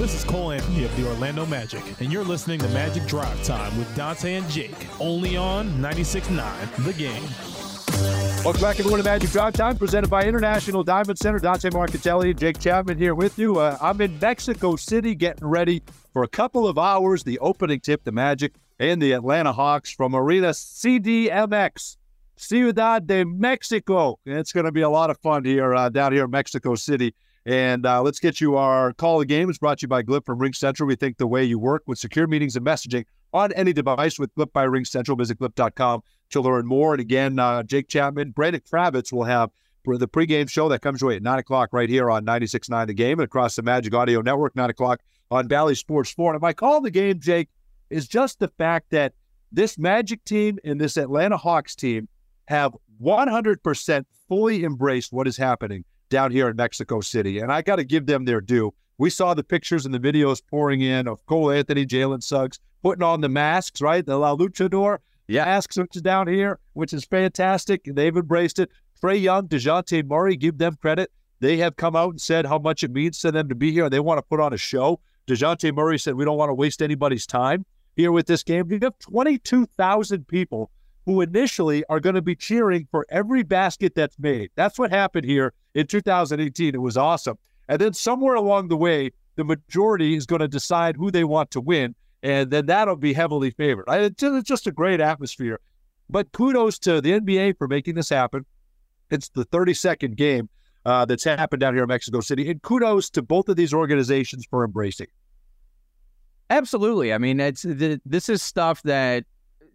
This 0.00 0.14
is 0.14 0.24
Cole 0.24 0.52
Anthony 0.52 0.84
of 0.84 0.96
the 0.96 1.06
Orlando 1.06 1.44
Magic, 1.44 1.82
and 2.00 2.10
you're 2.10 2.24
listening 2.24 2.58
to 2.60 2.68
Magic 2.68 3.04
Drive 3.04 3.44
Time 3.44 3.76
with 3.76 3.94
Dante 3.94 4.32
and 4.32 4.48
Jake, 4.48 4.86
only 4.98 5.36
on 5.36 5.68
96.9 5.72 6.84
The 6.86 6.94
Game. 6.94 7.22
Welcome 8.42 8.62
back, 8.62 8.80
everyone, 8.80 8.98
to 8.98 9.04
Magic 9.04 9.28
Drive 9.28 9.52
Time, 9.52 9.76
presented 9.76 10.08
by 10.08 10.24
International 10.24 10.82
Diamond 10.82 11.18
Center. 11.18 11.38
Dante 11.38 11.68
Marchitelli 11.68 12.30
and 12.30 12.38
Jake 12.38 12.58
Chapman 12.58 12.96
here 12.96 13.14
with 13.14 13.38
you. 13.38 13.58
Uh, 13.58 13.76
I'm 13.78 14.00
in 14.00 14.18
Mexico 14.18 14.74
City 14.74 15.14
getting 15.14 15.46
ready 15.46 15.82
for 16.14 16.22
a 16.22 16.28
couple 16.28 16.66
of 16.66 16.78
hours. 16.78 17.22
The 17.22 17.38
opening 17.40 17.80
tip, 17.80 18.02
the 18.04 18.12
Magic 18.12 18.54
and 18.78 19.02
the 19.02 19.12
Atlanta 19.12 19.52
Hawks 19.52 19.92
from 19.92 20.16
Arena 20.16 20.48
CDMX, 20.52 21.98
Ciudad 22.36 23.06
de 23.06 23.24
Mexico. 23.24 24.18
It's 24.24 24.52
going 24.52 24.64
to 24.64 24.72
be 24.72 24.80
a 24.80 24.88
lot 24.88 25.10
of 25.10 25.18
fun 25.18 25.44
here 25.44 25.74
uh, 25.74 25.90
down 25.90 26.14
here 26.14 26.24
in 26.24 26.30
Mexico 26.30 26.74
City. 26.74 27.14
And 27.46 27.86
uh, 27.86 28.02
let's 28.02 28.20
get 28.20 28.40
you 28.40 28.56
our 28.56 28.92
call 28.92 29.16
of 29.16 29.20
the 29.20 29.26
game. 29.26 29.48
It's 29.48 29.58
brought 29.58 29.78
to 29.78 29.84
you 29.84 29.88
by 29.88 30.02
Glip 30.02 30.26
from 30.26 30.38
RingCentral. 30.38 30.86
We 30.86 30.94
think 30.94 31.16
the 31.16 31.26
way 31.26 31.44
you 31.44 31.58
work 31.58 31.82
with 31.86 31.98
secure 31.98 32.26
meetings 32.26 32.54
and 32.54 32.66
messaging 32.66 33.06
on 33.32 33.52
any 33.52 33.72
device 33.72 34.18
with 34.18 34.34
Glip 34.34 34.52
by 34.52 34.66
RingCentral. 34.66 35.16
Visit 35.16 35.38
glip.com 35.38 36.02
to 36.30 36.40
learn 36.40 36.66
more. 36.66 36.92
And 36.92 37.00
again, 37.00 37.38
uh, 37.38 37.62
Jake 37.62 37.88
Chapman, 37.88 38.32
Brandon 38.32 38.60
Kravitz 38.60 39.12
will 39.12 39.24
have 39.24 39.50
the 39.84 40.08
pregame 40.08 40.48
show 40.48 40.68
that 40.68 40.82
comes 40.82 41.00
your 41.00 41.08
way 41.08 41.16
at 41.16 41.22
9 41.22 41.38
o'clock 41.38 41.70
right 41.72 41.88
here 41.88 42.10
on 42.10 42.24
96.9 42.24 42.86
The 42.86 42.94
Game 42.94 43.18
and 43.18 43.24
across 43.24 43.56
the 43.56 43.62
Magic 43.62 43.94
Audio 43.94 44.20
Network, 44.20 44.54
9 44.54 44.70
o'clock 44.70 45.00
on 45.30 45.48
Bally 45.48 45.74
Sports 45.74 46.10
4. 46.12 46.34
And 46.34 46.42
my 46.42 46.52
call 46.52 46.78
of 46.78 46.84
the 46.84 46.90
game, 46.90 47.18
Jake, 47.18 47.48
is 47.88 48.06
just 48.06 48.38
the 48.38 48.48
fact 48.48 48.90
that 48.90 49.14
this 49.50 49.78
Magic 49.78 50.22
team 50.24 50.58
and 50.64 50.80
this 50.80 50.96
Atlanta 50.96 51.36
Hawks 51.36 51.74
team 51.74 52.08
have 52.46 52.76
100% 53.02 54.04
fully 54.28 54.64
embraced 54.64 55.12
what 55.12 55.26
is 55.26 55.36
happening 55.36 55.84
down 56.10 56.30
here 56.30 56.48
in 56.48 56.56
Mexico 56.56 57.00
City. 57.00 57.38
And 57.38 57.50
I 57.50 57.62
got 57.62 57.76
to 57.76 57.84
give 57.84 58.06
them 58.06 58.24
their 58.26 58.40
due. 58.40 58.74
We 58.98 59.08
saw 59.08 59.32
the 59.32 59.42
pictures 59.42 59.86
and 59.86 59.94
the 59.94 59.98
videos 59.98 60.42
pouring 60.46 60.82
in 60.82 61.08
of 61.08 61.24
Cole 61.24 61.50
Anthony, 61.50 61.86
Jalen 61.86 62.22
Suggs 62.22 62.60
putting 62.82 63.02
on 63.02 63.20
the 63.20 63.28
masks, 63.28 63.80
right? 63.80 64.04
The 64.04 64.18
La 64.18 64.36
Luchador 64.36 64.98
yeah. 65.26 65.44
masks, 65.44 65.78
which 65.78 65.96
is 65.96 66.02
down 66.02 66.28
here, 66.28 66.58
which 66.74 66.92
is 66.92 67.04
fantastic. 67.04 67.82
They've 67.84 68.16
embraced 68.16 68.58
it. 68.58 68.70
Trae 69.02 69.20
Young, 69.20 69.48
DeJounte 69.48 70.06
Murray, 70.06 70.36
give 70.36 70.58
them 70.58 70.76
credit. 70.76 71.10
They 71.40 71.56
have 71.56 71.76
come 71.76 71.96
out 71.96 72.10
and 72.10 72.20
said 72.20 72.44
how 72.44 72.58
much 72.58 72.84
it 72.84 72.90
means 72.90 73.18
to 73.20 73.32
them 73.32 73.48
to 73.48 73.54
be 73.54 73.72
here. 73.72 73.88
They 73.88 74.00
want 74.00 74.18
to 74.18 74.22
put 74.22 74.40
on 74.40 74.52
a 74.52 74.58
show. 74.58 75.00
DeJounte 75.26 75.74
Murray 75.74 75.98
said, 75.98 76.14
We 76.14 76.26
don't 76.26 76.36
want 76.36 76.50
to 76.50 76.54
waste 76.54 76.82
anybody's 76.82 77.26
time 77.26 77.64
here 77.96 78.12
with 78.12 78.26
this 78.26 78.42
game. 78.42 78.70
You 78.70 78.78
have 78.82 78.98
22,000 78.98 80.26
people 80.26 80.70
who 81.10 81.22
initially 81.22 81.84
are 81.86 81.98
going 81.98 82.14
to 82.14 82.22
be 82.22 82.36
cheering 82.36 82.86
for 82.88 83.04
every 83.08 83.42
basket 83.42 83.96
that's 83.96 84.16
made. 84.20 84.48
That's 84.54 84.78
what 84.78 84.92
happened 84.92 85.26
here 85.26 85.52
in 85.74 85.88
2018. 85.88 86.72
It 86.72 86.80
was 86.80 86.96
awesome. 86.96 87.36
And 87.68 87.80
then 87.80 87.94
somewhere 87.94 88.36
along 88.36 88.68
the 88.68 88.76
way, 88.76 89.10
the 89.34 89.42
majority 89.42 90.14
is 90.14 90.24
going 90.24 90.38
to 90.38 90.46
decide 90.46 90.94
who 90.94 91.10
they 91.10 91.24
want 91.24 91.50
to 91.50 91.60
win, 91.60 91.96
and 92.22 92.48
then 92.52 92.66
that'll 92.66 92.94
be 92.94 93.12
heavily 93.12 93.50
favored. 93.50 93.86
It's 93.88 94.48
just 94.48 94.68
a 94.68 94.70
great 94.70 95.00
atmosphere. 95.00 95.58
But 96.08 96.30
kudos 96.30 96.78
to 96.80 97.00
the 97.00 97.18
NBA 97.18 97.58
for 97.58 97.66
making 97.66 97.96
this 97.96 98.08
happen. 98.08 98.46
It's 99.10 99.30
the 99.30 99.44
32nd 99.46 100.14
game 100.14 100.48
uh, 100.86 101.06
that's 101.06 101.24
happened 101.24 101.58
down 101.58 101.74
here 101.74 101.82
in 101.82 101.88
Mexico 101.88 102.20
City, 102.20 102.48
and 102.48 102.62
kudos 102.62 103.10
to 103.10 103.22
both 103.22 103.48
of 103.48 103.56
these 103.56 103.74
organizations 103.74 104.46
for 104.48 104.64
embracing. 104.64 105.08
Absolutely. 106.50 107.12
I 107.12 107.18
mean, 107.18 107.40
it's 107.40 107.66
this 107.68 108.28
is 108.28 108.42
stuff 108.42 108.80
that 108.82 109.24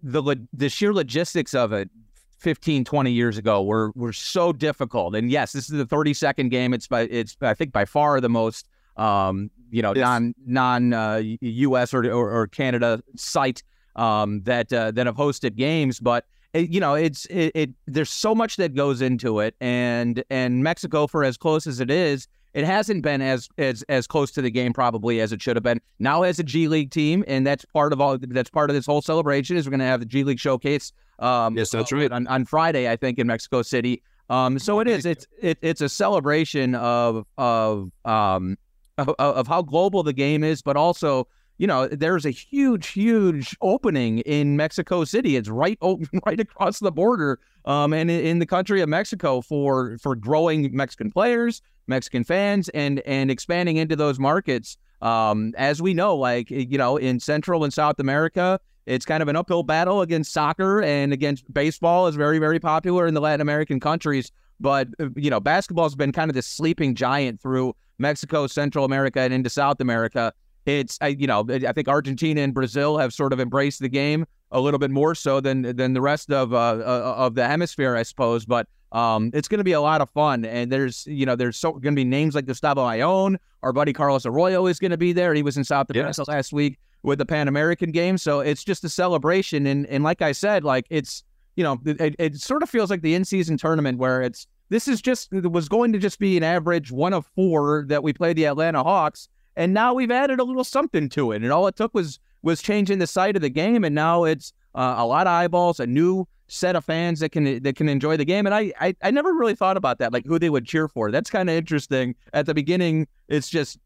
the 0.06 0.48
the 0.54 0.70
sheer 0.70 0.94
logistics 0.94 1.56
of 1.56 1.74
it 1.74 1.90
15 2.38 2.86
20 2.86 3.12
years 3.12 3.38
ago 3.38 3.64
were 3.64 3.92
were 3.96 4.14
so 4.14 4.54
difficult. 4.54 5.16
And 5.16 5.32
yes 5.32 5.52
this 5.52 5.70
is 5.70 5.78
the 5.78 5.86
32nd 5.86 6.52
game. 6.52 6.74
It's 6.74 6.88
by 6.88 7.02
it's 7.02 7.36
i 7.42 7.54
think 7.54 7.72
by 7.72 7.86
far 7.86 8.22
the 8.22 8.30
most 8.30 8.68
um 8.98 9.50
you 9.72 9.82
know 9.82 9.94
non 9.94 10.36
non 10.46 10.94
uh, 10.94 11.22
us 11.42 11.94
or, 11.94 12.06
or, 12.06 12.32
or 12.32 12.48
canada 12.48 13.02
site 13.16 13.64
um 13.96 14.42
that 14.44 14.72
uh, 14.72 14.92
that 14.92 15.08
have 15.08 15.16
hosted 15.16 15.56
games. 15.56 16.00
But 16.00 16.26
it, 16.54 16.70
you 16.70 16.80
know 16.80 16.94
it's 16.94 17.26
it, 17.26 17.52
it 17.56 17.70
there's 17.88 18.12
so 18.12 18.36
much 18.36 18.58
that 18.58 18.76
goes 18.76 19.02
into 19.02 19.40
it. 19.40 19.56
And 19.60 20.24
and 20.30 20.64
mexico 20.64 21.08
for 21.08 21.24
as 21.24 21.36
close 21.36 21.66
as 21.66 21.80
it 21.80 21.90
is 21.90 22.28
it 22.56 22.64
hasn't 22.64 23.04
been 23.04 23.22
as 23.22 23.50
as 23.58 23.84
as 23.90 24.08
close 24.08 24.32
to 24.32 24.42
the 24.42 24.50
game 24.50 24.74
probably 24.74 25.20
as 25.20 25.32
it 25.32 25.42
should 25.42 25.58
have 25.58 25.64
been. 25.64 25.80
Now 26.00 26.24
as 26.24 26.40
a 26.40 26.44
G 26.44 26.68
League 26.68 26.90
team, 26.90 27.24
and 27.28 27.46
that's 27.46 27.66
part 27.66 27.94
of 27.94 28.02
all 28.02 28.18
that's 28.18 28.50
part 28.50 28.70
of 28.70 28.76
this 28.76 28.86
whole 28.86 29.02
celebration 29.02 29.58
is 29.58 29.68
we're 29.68 29.72
going 29.72 29.82
to 29.82 29.86
have 29.86 30.00
the 30.00 30.06
G 30.06 30.24
League 30.24 30.40
showcase. 30.40 30.94
Um, 31.20 31.56
yes, 31.58 31.70
that's 31.70 31.92
right 31.92 32.12
on, 32.12 32.26
on 32.28 32.46
Friday, 32.46 32.90
I 32.90 32.96
think 32.96 33.20
in 33.20 33.28
Mexico 33.28 33.62
City. 33.62 34.02
Um, 34.30 34.58
so 34.58 34.80
it 34.80 34.88
is. 34.88 35.06
It's 35.06 35.28
it, 35.40 35.60
it's 35.62 35.82
a 35.82 35.90
celebration 35.90 36.74
of 36.76 37.26
of 37.38 37.92
um 38.06 38.58
of, 38.98 39.10
of 39.20 39.48
how 39.48 39.62
global 39.62 40.02
the 40.02 40.14
game 40.14 40.44
is, 40.44 40.62
but 40.62 40.78
also 40.78 41.28
you 41.58 41.68
know 41.68 41.88
there's 41.88 42.26
a 42.26 42.32
huge 42.32 42.88
huge 42.88 43.56
opening 43.62 44.20
in 44.20 44.58
Mexico 44.58 45.04
City. 45.04 45.36
It's 45.36 45.50
right 45.50 45.78
open 45.82 46.08
right 46.26 46.40
across 46.40 46.80
the 46.80 46.92
border, 46.92 47.40
um, 47.66 47.94
and 47.94 48.12
in, 48.12 48.40
the 48.40 48.46
country 48.46 48.82
of 48.82 48.90
Mexico 48.90 49.42
for 49.42 49.98
for 50.00 50.16
growing 50.16 50.76
Mexican 50.76 51.12
players, 51.12 51.62
Mexican 51.88 52.24
fans, 52.24 52.70
and 52.70 53.00
and 53.02 53.32
expanding 53.32 53.78
into 53.78 53.96
those 53.96 54.20
markets. 54.20 54.78
Um, 55.02 55.54
as 55.58 55.82
we 55.82 55.94
know, 55.94 56.16
like 56.16 56.50
you 56.50 56.78
know, 56.78 56.98
in 56.98 57.20
Central 57.20 57.64
and 57.64 57.74
South 57.74 58.00
America, 58.00 58.60
it's 58.86 59.06
kind 59.06 59.22
of 59.22 59.30
an 59.30 59.36
uphill 59.36 59.64
battle 59.64 60.02
against 60.02 60.34
soccer 60.34 60.82
and 60.82 61.14
against 61.14 61.52
baseball 61.54 62.08
is 62.08 62.16
very 62.16 62.40
very 62.40 62.60
popular 62.60 63.08
in 63.08 63.14
the 63.14 63.22
Latin 63.22 63.42
American 63.42 63.80
countries. 63.80 64.32
But 64.60 64.88
uh, 65.00 65.10
you 65.16 65.30
know, 65.30 65.40
basketball 65.40 65.86
has 65.86 65.96
been 65.96 66.12
kind 66.12 66.30
of 66.30 66.36
this 66.36 66.48
sleeping 66.48 66.96
giant 66.96 67.42
through 67.42 67.76
Mexico, 67.98 68.48
Central 68.48 68.86
America, 68.86 69.22
and 69.22 69.34
into 69.34 69.50
South 69.50 69.80
America. 69.80 70.34
It's 70.66 70.98
I, 71.02 71.10
you 71.10 71.28
know, 71.28 71.46
I 71.50 71.72
think 71.72 71.88
Argentina 71.88 72.42
and 72.42 72.54
Brazil 72.54 72.98
have 72.98 73.14
sort 73.14 73.34
of 73.34 73.40
embraced 73.40 73.80
the 73.80 73.90
game 73.90 74.26
a 74.52 74.60
little 74.60 74.80
bit 74.80 74.92
more 74.92 75.14
so 75.16 75.40
than 75.40 75.76
than 75.76 75.94
the 75.94 76.02
rest 76.02 76.32
of 76.32 76.54
uh, 76.54 76.58
uh 76.58 77.16
of 77.18 77.36
the 77.36 77.48
hemisphere, 77.48 77.96
I 77.96 78.04
suppose. 78.04 78.46
But 78.46 78.68
um, 78.92 79.32
it's 79.34 79.48
going 79.48 79.60
to 79.60 79.64
be 79.66 79.74
a 79.74 79.82
lot 79.82 80.02
of 80.02 80.10
fun, 80.10 80.46
and 80.46 80.72
there's 80.72 81.06
you 81.06 81.26
know 81.26 81.36
there's 81.36 81.58
so 81.58 81.74
going 81.74 81.94
to 81.94 82.00
be 82.00 82.06
names 82.06 82.34
like 82.34 82.46
Gustavo 82.46 82.86
Ayón. 82.86 83.38
Our 83.62 83.74
buddy 83.74 83.94
Carlos 83.94 84.26
Arroyo 84.26 84.68
is 84.68 84.80
going 84.80 84.92
to 84.92 84.98
be 84.98 85.12
there. 85.14 85.34
He 85.34 85.44
was 85.44 85.58
in 85.58 85.64
South 85.64 85.90
America 85.90 86.24
last 86.28 86.54
week 86.54 86.80
with 87.04 87.20
the 87.20 87.26
Pan 87.26 87.48
American 87.48 87.92
game, 87.92 88.18
so 88.18 88.40
it's 88.40 88.64
just 88.64 88.84
a 88.84 88.90
celebration. 88.90 89.68
And 89.68 89.86
and 89.88 90.04
like 90.04 90.22
I 90.22 90.32
said, 90.32 90.64
like 90.64 90.86
it's 90.90 91.24
you 91.56 91.64
know 91.64 91.80
it, 91.86 92.16
it 92.18 92.36
sort 92.36 92.64
of 92.64 92.70
feels 92.70 92.90
like 92.90 93.02
the 93.02 93.16
in 93.16 93.26
season 93.26 93.58
tournament 93.58 93.98
where 93.98 94.22
it's 94.22 94.48
this 94.70 94.88
is 94.88 95.02
just 95.02 95.32
it 95.34 95.52
was 95.52 95.70
going 95.70 95.94
to 95.94 96.00
just 96.00 96.18
be 96.18 96.38
an 96.38 96.44
average 96.44 96.92
one 96.92 97.14
of 97.14 97.26
four 97.36 97.86
that 97.88 98.02
we 98.02 98.14
played 98.14 98.38
the 98.38 98.46
Atlanta 98.46 98.84
Hawks, 98.84 99.30
and 99.56 99.74
now 99.74 99.94
we've 99.94 100.12
added 100.12 100.40
a 100.40 100.44
little 100.44 100.64
something 100.64 101.10
to 101.10 101.32
it, 101.32 101.42
and 101.42 101.52
all 101.52 101.68
it 101.68 101.76
took 101.76 101.94
was 101.94 102.20
was 102.42 102.62
changing 102.62 103.00
the 103.00 103.08
side 103.08 103.36
of 103.36 103.42
the 103.42 103.50
game, 103.50 103.84
and 103.84 103.96
now 103.96 104.24
it's 104.24 104.54
uh, 104.76 104.96
a 104.98 105.06
lot 105.06 105.28
of 105.28 105.32
eyeballs, 105.32 105.80
a 105.80 105.88
new 105.88 106.28
set 106.48 106.76
of 106.76 106.86
fans 106.86 107.20
that 107.22 107.30
can 107.30 107.62
that 107.64 107.76
can 107.76 107.90
enjoy 107.90 108.16
the 108.18 108.26
game. 108.26 108.46
And 108.46 108.54
I 108.54 108.72
I, 108.80 108.96
I 109.02 109.12
never 109.12 109.34
really 109.34 109.56
thought 109.56 109.78
about 109.78 109.98
that, 110.00 110.14
like 110.14 110.26
who 110.26 110.38
they 110.38 110.50
would 110.50 110.66
cheer 110.66 110.88
for. 110.88 111.12
That's 111.12 111.30
kind 111.30 111.50
of 111.50 111.56
interesting. 111.56 112.16
At 112.34 112.46
the 112.46 112.54
beginning, 112.54 113.08
it's 113.28 113.50
just 113.50 113.80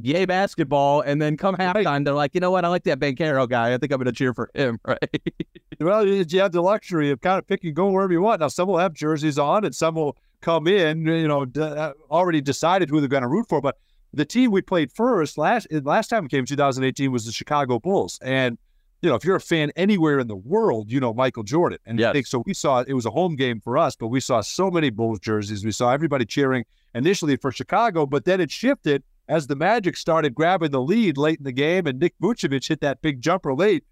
yay 0.00 0.24
basketball, 0.24 1.02
and 1.02 1.20
then 1.20 1.36
come 1.36 1.56
halftime, 1.56 2.04
they're 2.04 2.14
like, 2.14 2.34
you 2.34 2.40
know 2.40 2.50
what, 2.50 2.64
I 2.64 2.68
like 2.68 2.84
that 2.84 2.98
Bankero 2.98 3.48
guy. 3.48 3.74
I 3.74 3.78
think 3.78 3.92
I'm 3.92 3.98
going 3.98 4.06
to 4.06 4.12
cheer 4.12 4.34
for 4.34 4.50
him. 4.54 4.78
Right? 4.86 5.20
well, 5.80 6.06
you 6.06 6.40
have 6.40 6.52
the 6.52 6.62
luxury 6.62 7.10
of 7.10 7.20
kind 7.20 7.38
of 7.38 7.46
picking, 7.46 7.74
going 7.74 7.92
wherever 7.92 8.12
you 8.12 8.22
want. 8.22 8.40
Now, 8.40 8.48
some 8.48 8.68
will 8.68 8.78
have 8.78 8.94
jerseys 8.94 9.38
on, 9.38 9.64
and 9.64 9.74
some 9.74 9.96
will 9.96 10.16
come 10.40 10.68
in, 10.68 11.04
you 11.04 11.28
know, 11.28 11.44
d- 11.44 11.60
uh, 11.60 11.92
already 12.10 12.40
decided 12.40 12.88
who 12.88 13.00
they're 13.00 13.08
going 13.08 13.22
to 13.22 13.28
root 13.28 13.46
for. 13.48 13.60
But 13.60 13.76
the 14.12 14.24
team 14.24 14.50
we 14.50 14.62
played 14.62 14.92
first 14.92 15.38
last 15.38 15.66
eh, 15.70 15.80
last 15.82 16.08
time 16.08 16.24
we 16.24 16.28
came 16.28 16.40
in 16.40 16.46
2018 16.46 17.12
was 17.12 17.26
the 17.26 17.32
Chicago 17.32 17.78
Bulls, 17.78 18.18
and 18.22 18.58
you 19.02 19.10
know, 19.10 19.16
if 19.16 19.24
you're 19.24 19.36
a 19.36 19.40
fan 19.40 19.70
anywhere 19.76 20.18
in 20.18 20.26
the 20.26 20.36
world, 20.36 20.90
you 20.90 21.00
know 21.00 21.12
Michael 21.12 21.42
Jordan. 21.42 21.78
And 21.86 21.98
yes. 21.98 22.10
I 22.10 22.12
think 22.12 22.26
so. 22.26 22.42
We 22.46 22.54
saw 22.54 22.80
it 22.80 22.94
was 22.94 23.06
a 23.06 23.10
home 23.10 23.36
game 23.36 23.60
for 23.60 23.76
us, 23.76 23.94
but 23.94 24.08
we 24.08 24.20
saw 24.20 24.40
so 24.40 24.70
many 24.70 24.90
Bulls 24.90 25.20
jerseys. 25.20 25.64
We 25.64 25.72
saw 25.72 25.92
everybody 25.92 26.24
cheering 26.24 26.64
initially 26.94 27.36
for 27.36 27.52
Chicago, 27.52 28.06
but 28.06 28.24
then 28.24 28.40
it 28.40 28.50
shifted 28.50 29.02
as 29.28 29.46
the 29.46 29.56
Magic 29.56 29.96
started 29.96 30.34
grabbing 30.34 30.70
the 30.70 30.80
lead 30.80 31.18
late 31.18 31.38
in 31.38 31.44
the 31.44 31.52
game, 31.52 31.86
and 31.86 31.98
Nick 31.98 32.14
Vucevic 32.22 32.66
hit 32.66 32.80
that 32.80 33.02
big 33.02 33.20
jumper 33.20 33.54
late. 33.54 33.84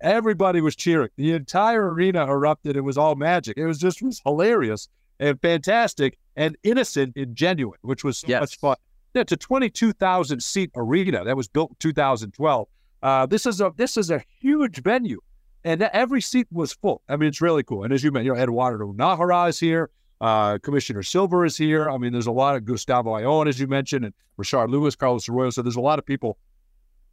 Everybody 0.00 0.60
was 0.60 0.76
cheering. 0.76 1.10
The 1.16 1.32
entire 1.32 1.90
arena 1.92 2.24
erupted. 2.26 2.76
It 2.76 2.82
was 2.82 2.96
all 2.96 3.16
magic. 3.16 3.56
It 3.56 3.66
was 3.66 3.78
just 3.78 4.00
was 4.00 4.20
hilarious 4.24 4.88
and 5.18 5.40
fantastic 5.40 6.18
and 6.36 6.56
innocent 6.62 7.16
and 7.16 7.34
genuine, 7.34 7.78
which 7.82 8.04
was 8.04 8.18
so 8.18 8.28
yes. 8.28 8.40
much 8.40 8.58
fun. 8.58 8.76
It's 9.20 9.32
a 9.32 9.36
22,000 9.36 10.42
seat 10.42 10.70
arena 10.76 11.24
that 11.24 11.36
was 11.36 11.48
built 11.48 11.70
in 11.70 11.76
2012. 11.78 12.68
Uh, 13.02 13.26
this 13.26 13.46
is 13.46 13.60
a 13.60 13.72
this 13.76 13.96
is 13.96 14.10
a 14.10 14.22
huge 14.40 14.82
venue, 14.82 15.20
and 15.64 15.82
every 15.82 16.20
seat 16.20 16.48
was 16.50 16.72
full. 16.72 17.02
I 17.08 17.16
mean, 17.16 17.28
it's 17.28 17.40
really 17.40 17.62
cool. 17.62 17.84
And 17.84 17.92
as 17.92 18.02
you 18.02 18.10
mentioned, 18.10 18.26
you 18.26 18.34
know, 18.34 18.42
Eduardo 18.42 18.92
Najera 18.92 19.48
is 19.48 19.60
here. 19.60 19.90
Uh, 20.20 20.58
Commissioner 20.58 21.04
Silver 21.04 21.44
is 21.44 21.56
here. 21.56 21.88
I 21.88 21.96
mean, 21.96 22.12
there's 22.12 22.26
a 22.26 22.32
lot 22.32 22.56
of 22.56 22.64
Gustavo 22.64 23.12
Ayón, 23.12 23.48
as 23.48 23.60
you 23.60 23.68
mentioned, 23.68 24.04
and 24.04 24.14
Rashard 24.36 24.68
Lewis, 24.68 24.96
Carlos 24.96 25.28
Arroyo. 25.28 25.50
So 25.50 25.62
there's 25.62 25.76
a 25.76 25.80
lot 25.80 26.00
of 26.00 26.06
people 26.06 26.38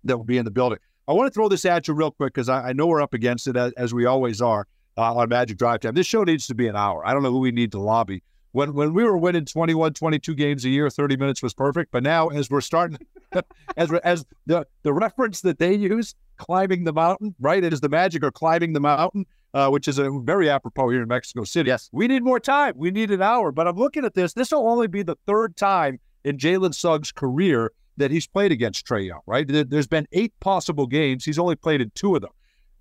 that 0.05 0.17
will 0.17 0.23
be 0.23 0.39
in 0.39 0.45
the 0.45 0.51
building. 0.51 0.79
I 1.07 1.13
want 1.13 1.31
to 1.31 1.33
throw 1.33 1.47
this 1.47 1.65
at 1.65 1.87
you 1.87 1.93
real 1.93 2.11
quick 2.11 2.33
because 2.33 2.49
I, 2.49 2.69
I, 2.69 2.73
know 2.73 2.87
we're 2.87 3.01
up 3.01 3.13
against 3.13 3.47
it 3.47 3.55
as, 3.55 3.73
as 3.73 3.93
we 3.93 4.05
always 4.05 4.41
are 4.41 4.67
uh, 4.97 5.13
on 5.13 5.29
Magic 5.29 5.57
Drive 5.57 5.81
Time. 5.81 5.93
This 5.93 6.07
show 6.07 6.23
needs 6.23 6.47
to 6.47 6.55
be 6.55 6.67
an 6.67 6.75
hour. 6.75 7.05
I 7.05 7.13
don't 7.13 7.21
know 7.21 7.31
who 7.31 7.39
we 7.39 7.51
need 7.51 7.71
to 7.73 7.79
lobby. 7.79 8.23
When 8.55 8.73
when 8.73 8.93
we 8.93 9.03
were 9.03 9.17
winning 9.17 9.43
21, 9.43 9.93
22 9.93 10.33
games 10.33 10.63
a 10.63 10.69
year, 10.69 10.89
30 10.89 11.17
minutes 11.17 11.43
was 11.43 11.53
perfect. 11.53 11.91
But 11.91 12.03
now, 12.03 12.29
as 12.29 12.49
we're 12.49 12.61
starting, 12.61 12.97
as 13.77 13.91
as 13.91 14.25
the 14.45 14.65
the 14.83 14.93
reference 14.93 15.41
that 15.41 15.59
they 15.59 15.75
use, 15.75 16.15
climbing 16.37 16.85
the 16.85 16.93
mountain, 16.93 17.35
right? 17.41 17.61
It 17.61 17.73
is 17.73 17.81
the 17.81 17.89
Magic 17.89 18.23
or 18.23 18.31
climbing 18.31 18.71
the 18.71 18.79
mountain. 18.79 19.25
Uh, 19.53 19.69
which 19.69 19.87
is 19.87 19.97
a 19.99 20.11
very 20.25 20.49
apropos 20.49 20.89
here 20.89 21.01
in 21.01 21.07
Mexico 21.07 21.45
City. 21.45 21.69
Yes. 21.69 21.89
We 21.93 22.09
need 22.09 22.25
more 22.25 22.41
time. 22.41 22.73
We 22.75 22.91
need 22.91 23.09
an 23.09 23.21
hour. 23.21 23.53
But 23.53 23.69
I'm 23.69 23.77
looking 23.77 24.03
at 24.03 24.13
this. 24.13 24.33
This 24.33 24.51
will 24.51 24.67
only 24.67 24.87
be 24.87 25.01
the 25.01 25.15
third 25.25 25.55
time 25.55 25.97
in 26.25 26.37
Jalen 26.37 26.75
Suggs' 26.75 27.13
career 27.13 27.71
that 27.95 28.11
he's 28.11 28.27
played 28.27 28.51
against 28.51 28.85
Trae 28.85 29.07
Young, 29.07 29.21
right? 29.25 29.47
There's 29.47 29.87
been 29.87 30.09
eight 30.11 30.33
possible 30.41 30.87
games. 30.87 31.23
He's 31.23 31.39
only 31.39 31.55
played 31.55 31.79
in 31.79 31.89
two 31.95 32.17
of 32.17 32.21
them. 32.21 32.31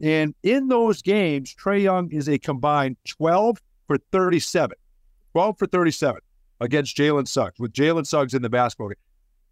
And 0.00 0.34
in 0.42 0.66
those 0.66 1.00
games, 1.00 1.54
Trae 1.54 1.80
Young 1.80 2.10
is 2.10 2.28
a 2.28 2.40
combined 2.40 2.96
12 3.06 3.62
for 3.86 3.98
37. 4.10 4.76
12 5.34 5.58
for 5.58 5.66
37 5.66 6.20
against 6.60 6.96
Jalen 6.96 7.26
Suggs, 7.26 7.58
with 7.58 7.72
Jalen 7.72 8.06
Suggs 8.06 8.34
in 8.34 8.42
the 8.42 8.48
basketball 8.48 8.88
game. 8.88 8.96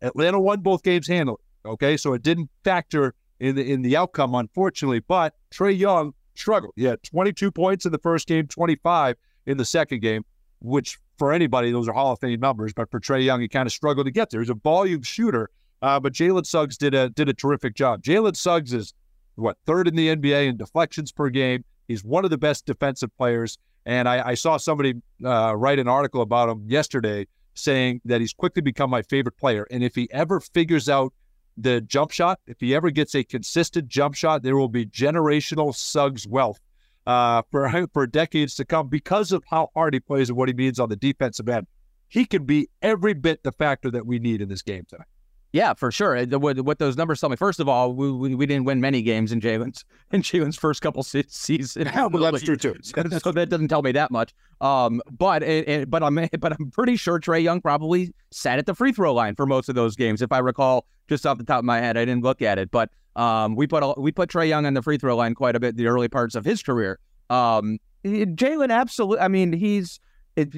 Atlanta 0.01 0.39
won 0.39 0.61
both 0.61 0.85
games 0.85 1.09
handily. 1.09 1.43
Okay, 1.67 1.97
so 1.97 2.13
it 2.13 2.23
didn't 2.23 2.49
factor 2.63 3.15
in 3.41 3.57
the 3.57 3.73
in 3.73 3.83
the 3.83 3.97
outcome, 3.97 4.37
unfortunately. 4.37 5.01
But 5.01 5.35
Trae 5.51 5.77
Young 5.77 6.15
struggled. 6.37 6.73
He 6.77 6.85
had 6.85 7.03
22 7.03 7.51
points 7.51 7.85
in 7.85 7.91
the 7.91 7.99
first 7.99 8.29
game, 8.29 8.47
25 8.47 9.17
in 9.47 9.57
the 9.57 9.65
second 9.65 10.03
game, 10.03 10.25
which 10.61 10.99
for 11.19 11.33
anybody 11.33 11.73
those 11.73 11.89
are 11.89 11.93
Hall 11.93 12.13
of 12.13 12.21
Fame 12.21 12.39
numbers. 12.39 12.73
But 12.73 12.89
for 12.91 13.01
Trae 13.01 13.25
Young, 13.25 13.41
he 13.41 13.49
kind 13.49 13.67
of 13.67 13.73
struggled 13.73 14.07
to 14.07 14.13
get 14.13 14.31
there. 14.31 14.41
He's 14.41 14.51
a 14.51 14.55
volume 14.55 15.03
shooter, 15.03 15.51
uh, 15.83 15.99
but 15.99 16.13
Jalen 16.13 16.47
Suggs 16.47 16.77
did 16.77 16.95
a 16.95 17.11
did 17.11 17.29
a 17.29 17.35
terrific 17.35 17.75
job. 17.75 18.05
Jalen 18.05 18.37
Suggs 18.37 18.73
is 18.73 18.95
what 19.35 19.57
third 19.67 19.89
in 19.89 19.97
the 19.97 20.15
NBA 20.15 20.47
in 20.47 20.57
deflections 20.57 21.11
per 21.11 21.29
game. 21.29 21.65
He's 21.89 22.05
one 22.05 22.25
of 22.25 22.31
the 22.31 22.39
best 22.39 22.67
defensive 22.67 23.11
players. 23.17 23.59
And 23.85 24.09
I, 24.09 24.31
I 24.31 24.35
saw 24.35 24.57
somebody 24.57 24.95
uh, 25.25 25.55
write 25.57 25.79
an 25.79 25.89
article 25.89 26.23
about 26.23 26.49
him 26.49 26.65
yesterday 26.69 27.27
saying 27.55 28.01
that 28.05 28.21
he's 28.21 28.33
quickly 28.33 28.63
become 28.63 28.91
my 28.91 29.03
favorite 29.03 29.37
player. 29.37 29.67
And 29.71 29.83
if 29.83 29.95
he 29.95 30.11
ever 30.13 30.41
figures 30.41 30.89
out 30.89 31.13
the 31.57 31.81
jump 31.81 32.11
shot, 32.11 32.41
if 32.47 32.61
he 32.61 32.75
ever 32.75 32.91
gets 32.91 33.15
a 33.15 33.25
consistent 33.25 33.89
jump 33.89 34.15
shot, 34.15 34.43
there 34.43 34.57
will 34.57 34.69
be 34.69 34.87
generational 34.87 35.75
Suggs 35.75 36.27
wealth 36.27 36.61
uh, 37.07 37.43
for 37.51 37.87
for 37.93 38.07
decades 38.07 38.55
to 38.57 38.65
come 38.65 38.89
because 38.89 39.33
of 39.33 39.43
how 39.51 39.69
hard 39.75 39.95
he 39.95 40.01
plays 40.01 40.29
and 40.29 40.39
what 40.39 40.49
he 40.49 40.55
means 40.55 40.79
on 40.79 40.89
the 40.89 40.97
defensive 40.97 41.49
end. 41.49 41.67
He 42.09 42.27
can 42.27 42.45
be 42.45 42.69
every 42.83 43.15
bit 43.15 43.43
the 43.43 43.53
factor 43.53 43.91
that 43.91 44.07
we 44.07 44.19
need 44.19 44.43
in 44.43 44.49
this 44.49 44.63
game 44.63 44.85
tonight. 44.89 45.07
Yeah, 45.53 45.75
for 45.75 45.93
sure. 45.93 46.25
What, 46.25 46.61
what 46.63 46.79
those 46.79 46.97
numbers 46.97 47.21
tell 47.21 47.29
me. 47.29 47.37
First 47.37 47.61
of 47.61 47.69
all, 47.69 47.93
we, 47.93 48.11
we, 48.11 48.35
we 48.35 48.47
didn't 48.47 48.65
win 48.65 48.81
many 48.81 49.03
games 49.03 49.33
in 49.33 49.41
Jalen's 49.41 49.85
in 50.11 50.23
Jalen's 50.23 50.57
first 50.57 50.81
couple 50.81 51.03
se- 51.03 51.27
seasons. 51.29 51.87
well, 51.95 52.33
that's 52.33 52.43
true 52.43 52.57
too. 52.57 52.75
so 52.83 53.33
that 53.33 53.51
doesn't 53.51 53.69
tell 53.69 53.83
me 53.83 53.93
that 53.93 54.11
much. 54.11 54.35
Um, 54.63 55.03
but 55.11 55.43
it, 55.43 55.69
it, 55.69 55.91
but 55.91 56.03
I'm 56.03 56.15
but 56.41 56.53
I'm 56.59 56.71
pretty 56.71 56.97
sure 56.97 57.21
Trae 57.21 57.43
Young 57.43 57.61
probably 57.61 58.15
sat 58.31 58.59
at 58.59 58.65
the 58.65 58.75
free 58.75 58.93
throw 58.93 59.13
line 59.13 59.35
for 59.35 59.45
most 59.45 59.69
of 59.69 59.75
those 59.75 59.95
games, 59.95 60.23
if 60.23 60.33
I 60.33 60.39
recall, 60.39 60.87
just 61.09 61.27
off 61.27 61.37
the 61.37 61.45
top 61.45 61.59
of 61.59 61.65
my 61.67 61.81
head. 61.81 61.99
I 61.99 62.07
didn't 62.07 62.23
look 62.23 62.41
at 62.41 62.59
it, 62.59 62.71
but 62.71 62.89
um, 63.17 63.55
we 63.55 63.67
put 63.67 63.83
a, 63.83 63.93
we 64.01 64.11
put 64.11 64.31
Trae 64.31 64.49
Young 64.49 64.65
on 64.65 64.73
the 64.73 64.83
free 64.83 64.97
throw 64.97 65.17
line 65.17 65.35
quite 65.35 65.55
a 65.55 65.61
bit 65.61 65.77
the 65.77 65.87
early 65.87 66.09
parts 66.09 66.35
of 66.35 66.47
his 66.47 66.63
career. 66.63 66.99
Um, 67.29 67.79
Jalen, 68.05 68.73
absolutely. 68.73 69.21
I 69.21 69.29
mean, 69.29 69.53
he's 69.53 70.01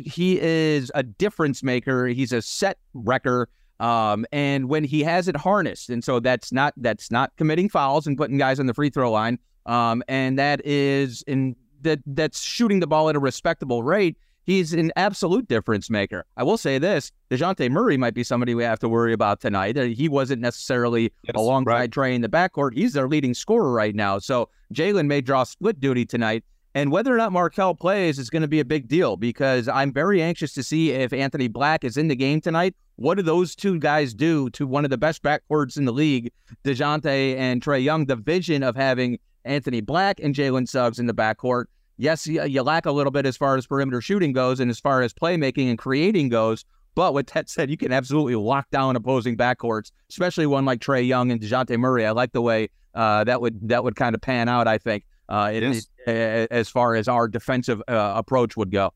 he 0.06 0.40
is 0.40 0.92
a 0.94 1.02
difference 1.02 1.64
maker. 1.64 2.06
He's 2.06 2.32
a 2.32 2.40
set 2.40 2.78
wrecker. 2.94 3.48
Um, 3.80 4.24
and 4.32 4.68
when 4.68 4.84
he 4.84 5.02
has 5.02 5.28
it 5.28 5.36
harnessed, 5.36 5.90
and 5.90 6.04
so 6.04 6.20
that's 6.20 6.52
not 6.52 6.74
that's 6.76 7.10
not 7.10 7.32
committing 7.36 7.68
fouls 7.68 8.06
and 8.06 8.16
putting 8.16 8.38
guys 8.38 8.60
on 8.60 8.66
the 8.66 8.74
free 8.74 8.90
throw 8.90 9.10
line. 9.10 9.38
Um, 9.66 10.02
and 10.08 10.38
that 10.38 10.64
is 10.64 11.22
in 11.26 11.56
that 11.82 12.00
that's 12.06 12.40
shooting 12.40 12.80
the 12.80 12.86
ball 12.86 13.08
at 13.08 13.16
a 13.16 13.18
respectable 13.18 13.82
rate. 13.82 14.16
He's 14.44 14.74
an 14.74 14.92
absolute 14.96 15.48
difference 15.48 15.88
maker. 15.88 16.26
I 16.36 16.42
will 16.42 16.58
say 16.58 16.78
this: 16.78 17.10
Dejounte 17.30 17.70
Murray 17.70 17.96
might 17.96 18.14
be 18.14 18.22
somebody 18.22 18.54
we 18.54 18.62
have 18.62 18.78
to 18.80 18.88
worry 18.88 19.12
about 19.12 19.40
tonight. 19.40 19.76
He 19.76 20.08
wasn't 20.08 20.42
necessarily 20.42 21.12
yes, 21.22 21.34
alongside 21.34 21.96
right. 21.96 22.12
In 22.12 22.20
the 22.20 22.28
backcourt. 22.28 22.74
He's 22.74 22.92
their 22.92 23.08
leading 23.08 23.34
scorer 23.34 23.72
right 23.72 23.94
now. 23.94 24.18
So 24.18 24.50
Jalen 24.72 25.06
may 25.06 25.20
draw 25.20 25.44
split 25.44 25.80
duty 25.80 26.04
tonight. 26.04 26.44
And 26.74 26.90
whether 26.90 27.14
or 27.14 27.16
not 27.16 27.32
Markelle 27.32 27.74
plays 27.74 28.18
is 28.18 28.30
going 28.30 28.42
to 28.42 28.48
be 28.48 28.60
a 28.60 28.64
big 28.64 28.88
deal 28.88 29.16
because 29.16 29.68
I'm 29.68 29.92
very 29.92 30.20
anxious 30.20 30.52
to 30.54 30.62
see 30.62 30.90
if 30.90 31.12
Anthony 31.12 31.46
Black 31.46 31.84
is 31.84 31.96
in 31.96 32.08
the 32.08 32.16
game 32.16 32.40
tonight. 32.40 32.74
What 32.96 33.16
do 33.16 33.22
those 33.22 33.54
two 33.54 33.78
guys 33.78 34.12
do 34.12 34.50
to 34.50 34.66
one 34.66 34.84
of 34.84 34.90
the 34.90 34.98
best 34.98 35.22
backcourts 35.22 35.76
in 35.76 35.84
the 35.84 35.92
league, 35.92 36.32
DeJounte 36.64 37.36
and 37.36 37.62
Trae 37.62 37.82
Young? 37.82 38.06
The 38.06 38.16
vision 38.16 38.62
of 38.62 38.74
having 38.74 39.18
Anthony 39.44 39.80
Black 39.80 40.18
and 40.20 40.34
Jalen 40.34 40.68
Suggs 40.68 40.98
in 40.98 41.06
the 41.06 41.14
backcourt 41.14 41.66
Yes, 41.96 42.26
you, 42.26 42.62
lack 42.62 42.86
a 42.86 42.92
little 42.92 43.12
bit 43.12 43.24
as 43.24 43.36
far 43.36 43.56
as 43.56 43.66
perimeter 43.66 44.00
shooting 44.00 44.32
goes 44.32 44.58
and 44.58 44.70
as 44.70 44.80
far 44.80 45.02
as 45.02 45.14
playmaking 45.14 45.68
and 45.68 45.78
creating 45.78 46.28
goes. 46.28 46.64
But 46.94 47.14
with 47.14 47.26
that 47.28 47.48
said, 47.48 47.70
you 47.70 47.76
can 47.76 47.92
absolutely 47.92 48.34
lock 48.36 48.70
down 48.70 48.96
opposing 48.96 49.36
backcourts, 49.36 49.90
especially 50.10 50.46
one 50.46 50.64
like 50.64 50.80
Trae 50.80 51.06
Young 51.06 51.30
and 51.30 51.40
Dejounte 51.40 51.76
Murray. 51.78 52.06
I 52.06 52.10
like 52.10 52.32
the 52.32 52.42
way 52.42 52.68
uh, 52.94 53.24
that 53.24 53.40
would 53.40 53.68
that 53.68 53.82
would 53.82 53.96
kind 53.96 54.14
of 54.14 54.20
pan 54.20 54.48
out. 54.48 54.68
I 54.68 54.78
think 54.78 55.04
uh, 55.28 55.50
yes. 55.52 55.88
As 56.06 56.68
far 56.68 56.94
as 56.94 57.08
our 57.08 57.28
defensive 57.28 57.82
uh, 57.88 58.12
approach 58.16 58.56
would 58.56 58.70
go. 58.70 58.92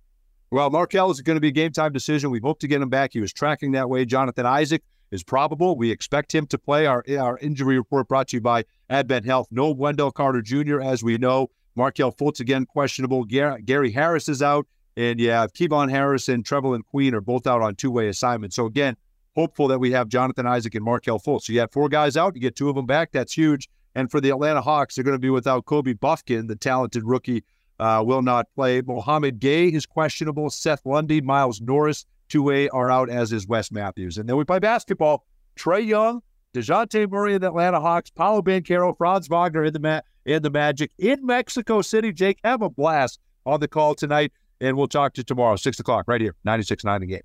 Well, 0.51 0.71
Markelle 0.71 1.11
is 1.11 1.21
going 1.21 1.37
to 1.37 1.41
be 1.41 1.49
a 1.49 1.53
game 1.53 1.73
time 1.73 1.93
decision. 1.93 2.31
We 2.31 2.41
hope 2.41 2.59
to 2.61 2.69
get 2.69 2.81
him 2.81 2.89
back. 2.89 3.13
He 3.13 3.21
was 3.21 3.33
tracking 3.33 3.73
that 3.73 3.91
way. 3.91 4.05
Jonathan 4.05 4.47
Isaac 4.47 4.83
is 5.11 5.23
probable. 5.23 5.77
We 5.77 5.91
expect 5.91 6.35
him 6.35 6.47
to 6.47 6.59
play. 6.59 6.87
Our 6.87 7.05
our 7.19 7.39
injury 7.39 7.77
report 7.77 8.09
brought 8.09 8.29
to 8.29 8.37
you 8.37 8.41
by 8.41 8.65
Advent 8.89 9.27
Health. 9.27 9.49
No 9.51 9.71
Wendell 9.71 10.11
Carter 10.11 10.43
Jr. 10.43 10.81
as 10.81 11.03
we 11.03 11.19
know. 11.19 11.49
Markelle 11.77 12.13
Fultz 12.13 12.41
again 12.41 12.67
questionable. 12.67 13.25
Gary 13.25 13.93
Harris 13.93 14.29
is 14.29 14.43
out. 14.43 14.67
And 14.97 15.21
yeah, 15.21 15.47
Kevon 15.47 15.91
Harris 15.91 16.29
and 16.29 16.45
Queen 16.89 17.15
are 17.15 17.21
both 17.21 17.47
out 17.47 17.63
on 17.63 17.77
two 17.77 17.91
way 17.91 18.09
assignments. 18.09 18.57
So 18.57 18.67
again, 18.67 18.97
hopeful 19.37 19.69
that 19.69 19.79
we 19.79 19.93
have 19.93 20.09
Jonathan 20.09 20.47
Isaac 20.47 20.75
and 20.75 20.85
Markelle 20.85 21.21
Fultz. 21.21 21.43
So 21.43 21.53
you 21.53 21.61
have 21.61 21.71
four 21.71 21.89
guys 21.89 22.17
out, 22.17 22.35
you 22.35 22.41
get 22.41 22.57
two 22.57 22.69
of 22.69 22.75
them 22.75 22.87
back. 22.87 23.13
That's 23.13 23.33
huge. 23.33 23.69
And 23.95 24.11
for 24.11 24.21
the 24.21 24.31
Atlanta 24.31 24.61
Hawks, 24.61 24.95
they're 24.95 25.05
going 25.05 25.17
to 25.17 25.21
be 25.21 25.31
without 25.31 25.65
Kobe 25.65 25.95
Bufkin, 25.95 26.49
the 26.49 26.57
talented 26.57 27.05
rookie, 27.05 27.45
uh, 27.81 28.03
will 28.05 28.23
not 28.23 28.47
play. 28.55 28.83
Mouhamed 28.83 29.39
Gueye 29.39 29.73
is 29.73 29.87
questionable. 29.87 30.51
Seth 30.51 30.85
Lundy, 30.85 31.21
Miles 31.21 31.61
Norris, 31.61 32.07
two 32.29 32.43
way 32.43 32.69
are 32.69 32.91
out, 32.91 33.09
as 33.09 33.33
is 33.33 33.47
Wes 33.47 33.71
Matthews. 33.71 34.19
And 34.19 34.29
then 34.29 34.37
we 34.37 34.45
play 34.45 34.59
basketball. 34.59 35.27
Trae 35.57 35.85
Young, 35.85 36.23
DeJounte 36.55 37.11
Murray 37.11 37.35
in 37.35 37.41
the 37.41 37.49
Atlanta 37.49 37.81
Hawks, 37.81 38.11
Paolo 38.11 38.43
Banchero, 38.43 38.97
Franz 38.97 39.29
Wagner 39.29 39.65
in 39.65 39.73
the, 39.73 39.81
Ma- 39.81 40.01
in 40.25 40.43
the 40.43 40.51
Magic 40.51 40.93
in 40.99 41.25
Mexico 41.25 41.83
City. 41.83 42.13
Jake, 42.13 42.39
have 42.45 42.63
a 42.63 42.71
blast 42.71 43.19
on 43.47 43.61
the 43.61 43.69
call 43.69 43.95
tonight. 43.95 44.33
And 44.61 44.77
we'll 44.77 44.89
talk 44.89 45.15
to 45.15 45.21
you 45.21 45.25
tomorrow, 45.25 45.55
6 45.55 45.79
o'clock, 45.79 46.07
right 46.09 46.21
here, 46.21 46.35
96.9 46.45 47.01
the 47.01 47.07
game. 47.07 47.21